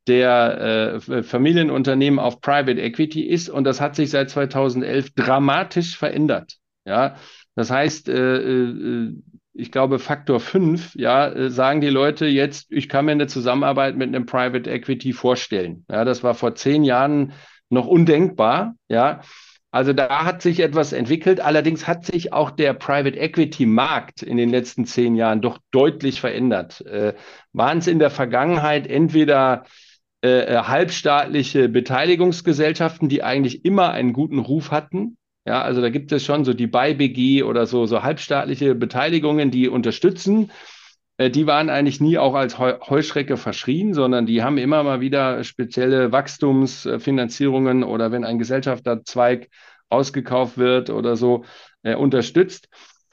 der 0.07 0.99
äh, 1.07 1.23
Familienunternehmen 1.23 2.19
auf 2.19 2.41
Private 2.41 2.81
Equity 2.81 3.21
ist 3.23 3.49
und 3.49 3.63
das 3.63 3.81
hat 3.81 3.95
sich 3.95 4.09
seit 4.09 4.29
2011 4.29 5.13
dramatisch 5.15 5.97
verändert. 5.97 6.57
Ja, 6.85 7.15
das 7.55 7.71
heißt, 7.71 8.09
äh, 8.09 8.37
äh, 8.37 9.13
ich 9.53 9.71
glaube, 9.71 9.99
Faktor 9.99 10.39
5, 10.39 10.95
ja, 10.95 11.49
sagen 11.49 11.79
die 11.79 11.89
Leute 11.89 12.25
jetzt, 12.25 12.71
ich 12.71 12.89
kann 12.89 13.05
mir 13.05 13.13
eine 13.13 13.27
Zusammenarbeit 13.27 13.95
mit 13.95 14.09
einem 14.09 14.25
Private 14.25 14.69
Equity 14.69 15.13
vorstellen. 15.13 15.85
Ja, 15.89 16.03
das 16.03 16.23
war 16.23 16.33
vor 16.33 16.55
zehn 16.55 16.83
Jahren 16.83 17.31
noch 17.69 17.87
undenkbar. 17.87 18.75
Ja, 18.89 19.21
also 19.75 19.91
da 19.91 20.23
hat 20.23 20.41
sich 20.41 20.61
etwas 20.61 20.93
entwickelt. 20.93 21.41
Allerdings 21.41 21.85
hat 21.85 22.05
sich 22.05 22.31
auch 22.31 22.51
der 22.51 22.73
Private 22.73 23.17
Equity 23.17 23.65
Markt 23.65 24.21
in 24.23 24.37
den 24.37 24.49
letzten 24.49 24.85
zehn 24.85 25.15
Jahren 25.15 25.41
doch 25.41 25.57
deutlich 25.71 26.21
verändert. 26.21 26.79
Äh, 26.85 27.13
waren 27.51 27.79
es 27.79 27.87
in 27.87 27.99
der 27.99 28.09
Vergangenheit 28.09 28.87
entweder 28.87 29.65
äh, 30.25 30.55
äh, 30.55 30.57
halbstaatliche 30.63 31.69
Beteiligungsgesellschaften, 31.69 33.09
die 33.09 33.21
eigentlich 33.21 33.63
immer 33.63 33.91
einen 33.91 34.11
guten 34.11 34.39
Ruf 34.39 34.71
hatten. 34.71 35.17
Ja, 35.45 35.61
also 35.61 35.81
da 35.81 35.91
gibt 35.91 36.11
es 36.11 36.25
schon 36.25 36.45
so 36.45 36.55
die 36.55 36.65
BayBG 36.65 37.43
oder 37.43 37.67
so, 37.67 37.85
so 37.85 38.01
halbstaatliche 38.01 38.73
Beteiligungen, 38.73 39.51
die 39.51 39.69
unterstützen. 39.69 40.49
Äh, 41.17 41.29
die 41.29 41.45
waren 41.45 41.69
eigentlich 41.69 42.01
nie 42.01 42.17
auch 42.17 42.33
als 42.33 42.57
Heuschrecke 42.57 43.37
verschrien, 43.37 43.93
sondern 43.93 44.25
die 44.25 44.41
haben 44.41 44.57
immer 44.57 44.81
mal 44.81 44.99
wieder 44.99 45.43
spezielle 45.43 46.11
Wachstumsfinanzierungen 46.11 47.83
oder 47.83 48.11
wenn 48.11 48.25
ein 48.25 48.39
Gesellschafterzweig 48.39 49.49
ausgekauft 49.89 50.57
wird 50.57 50.89
oder 50.89 51.17
so, 51.17 51.45
äh, 51.83 51.93
unterstützt. 51.93 52.67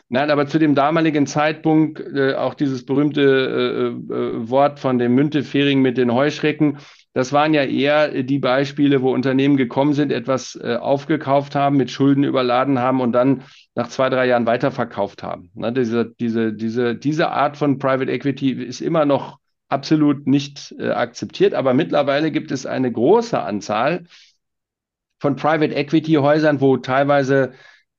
Nein, 0.08 0.30
aber 0.30 0.46
zu 0.46 0.58
dem 0.58 0.74
damaligen 0.74 1.26
Zeitpunkt 1.26 1.98
äh, 1.98 2.34
auch 2.34 2.52
dieses 2.52 2.84
berühmte 2.84 3.22
äh, 3.22 4.14
äh, 4.14 4.50
Wort 4.50 4.78
von 4.78 4.98
dem 4.98 5.14
Müntefering 5.14 5.80
mit 5.80 5.96
den 5.96 6.12
Heuschrecken, 6.12 6.76
das 7.14 7.32
waren 7.32 7.52
ja 7.52 7.62
eher 7.64 8.22
die 8.22 8.38
Beispiele, 8.38 9.02
wo 9.02 9.12
Unternehmen 9.12 9.56
gekommen 9.56 9.92
sind, 9.92 10.10
etwas 10.12 10.56
äh, 10.56 10.76
aufgekauft 10.76 11.54
haben, 11.54 11.76
mit 11.76 11.90
Schulden 11.90 12.24
überladen 12.24 12.78
haben 12.78 13.00
und 13.00 13.12
dann 13.12 13.42
nach 13.74 13.88
zwei, 13.88 14.08
drei 14.08 14.26
Jahren 14.26 14.46
weiterverkauft 14.46 15.22
haben. 15.22 15.50
Ne, 15.54 15.72
diese, 15.72 16.14
diese, 16.18 16.52
diese, 16.52 16.94
diese 16.94 17.30
Art 17.30 17.56
von 17.56 17.78
Private 17.78 18.10
Equity 18.10 18.52
ist 18.52 18.80
immer 18.80 19.04
noch 19.04 19.38
absolut 19.68 20.26
nicht 20.26 20.74
äh, 20.78 20.90
akzeptiert, 20.90 21.54
aber 21.54 21.74
mittlerweile 21.74 22.30
gibt 22.30 22.50
es 22.50 22.66
eine 22.66 22.90
große 22.90 23.40
Anzahl 23.40 24.04
von 25.20 25.36
Private 25.36 25.74
Equity 25.74 26.14
Häusern, 26.14 26.60
wo 26.60 26.78
teilweise 26.78 27.52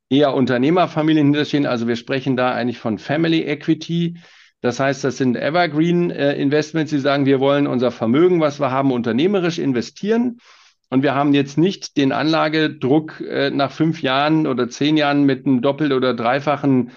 eher 0.10 0.34
Unternehmerfamilien 0.34 1.28
hinterstehen. 1.28 1.65
Also 1.65 1.88
wir 1.88 1.95
sprechen 1.95 2.36
da 2.36 2.52
eigentlich 2.54 2.80
von 2.80 2.97
Family 2.97 3.41
Equity. 3.43 4.17
Das 4.63 4.80
heißt, 4.80 5.04
das 5.04 5.17
sind 5.17 5.36
Evergreen 5.36 6.10
äh, 6.10 6.38
die 6.38 6.99
sagen, 6.99 7.26
wir 7.26 7.41
wollen 7.41 7.67
unser 7.67 7.91
Vermögen, 7.91 8.39
was 8.39 8.62
wir 8.62 8.71
haben, 8.71 8.93
unternehmerisch 8.93 9.60
investieren. 9.60 10.38
Und 10.89 11.04
wir 11.04 11.13
haben 11.15 11.34
jetzt 11.34 11.58
nicht 11.58 11.97
den 11.97 12.13
Anlagedruck 12.13 13.19
äh, 13.19 13.49
nach 13.49 13.73
fünf 13.73 14.02
Jahren 14.02 14.47
oder 14.47 14.69
zehn 14.69 14.95
Jahren 14.95 15.26
mit 15.26 15.45
einem 15.45 15.62
doppelt 15.62 15.91
oder 15.91 16.13
dreifachen 16.13 16.91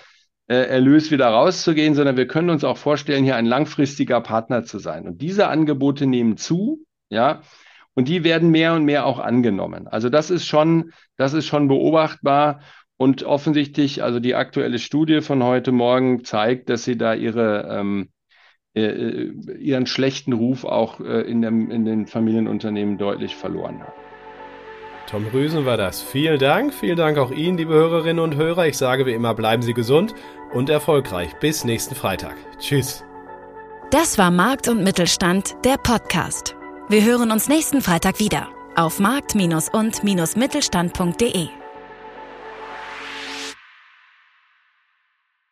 äh, 0.46 0.54
Erlös 0.54 1.10
wieder 1.10 1.26
rauszugehen, 1.26 1.96
sondern 1.96 2.16
wir 2.16 2.28
können 2.28 2.50
uns 2.50 2.62
auch 2.62 2.78
vorstellen, 2.78 3.24
hier 3.24 3.34
ein 3.34 3.46
langfristiger 3.46 4.20
Partner 4.20 4.62
zu 4.62 4.78
sein. 4.78 5.08
Und 5.08 5.20
diese 5.20 5.48
Angebote 5.48 6.06
nehmen 6.06 6.36
zu, 6.36 6.84
ja, 7.08 7.40
und 7.94 8.06
die 8.06 8.22
werden 8.22 8.50
mehr 8.50 8.74
und 8.74 8.84
mehr 8.84 9.06
auch 9.06 9.18
angenommen. 9.18 9.88
Also 9.88 10.08
das 10.08 10.30
ist 10.30 10.46
schon, 10.46 10.92
das 11.16 11.32
ist 11.32 11.46
schon 11.46 11.66
beobachtbar. 11.66 12.60
Und 12.98 13.24
offensichtlich, 13.24 14.02
also 14.02 14.20
die 14.20 14.34
aktuelle 14.34 14.78
Studie 14.78 15.20
von 15.20 15.42
heute 15.42 15.72
Morgen 15.72 16.24
zeigt, 16.24 16.70
dass 16.70 16.84
sie 16.84 16.96
da 16.96 17.14
ihre, 17.14 17.68
ähm, 17.70 18.08
äh, 18.74 18.84
äh, 18.84 19.32
ihren 19.58 19.86
schlechten 19.86 20.32
Ruf 20.32 20.64
auch 20.64 21.00
äh, 21.00 21.22
in, 21.22 21.42
dem, 21.42 21.70
in 21.70 21.84
den 21.84 22.06
Familienunternehmen 22.06 22.96
deutlich 22.96 23.36
verloren 23.36 23.80
haben. 23.80 23.92
Tom 25.06 25.26
Rüsen 25.32 25.64
war 25.66 25.76
das. 25.76 26.02
Vielen 26.02 26.38
Dank. 26.38 26.72
Vielen 26.74 26.96
Dank 26.96 27.18
auch 27.18 27.30
Ihnen, 27.30 27.58
liebe 27.58 27.74
Hörerinnen 27.74 28.24
und 28.24 28.34
Hörer. 28.34 28.66
Ich 28.66 28.76
sage 28.76 29.06
wie 29.06 29.12
immer, 29.12 29.34
bleiben 29.34 29.62
Sie 29.62 29.72
gesund 29.72 30.16
und 30.52 30.68
erfolgreich. 30.68 31.30
Bis 31.40 31.64
nächsten 31.64 31.94
Freitag. 31.94 32.34
Tschüss. 32.58 33.04
Das 33.90 34.18
war 34.18 34.32
Markt 34.32 34.68
und 34.68 34.82
Mittelstand, 34.82 35.54
der 35.64 35.76
Podcast. 35.76 36.56
Wir 36.88 37.04
hören 37.04 37.30
uns 37.30 37.48
nächsten 37.48 37.82
Freitag 37.82 38.18
wieder 38.18 38.48
auf 38.74 38.98
markt- 39.00 39.34
und-mittelstand.de. 39.34 41.65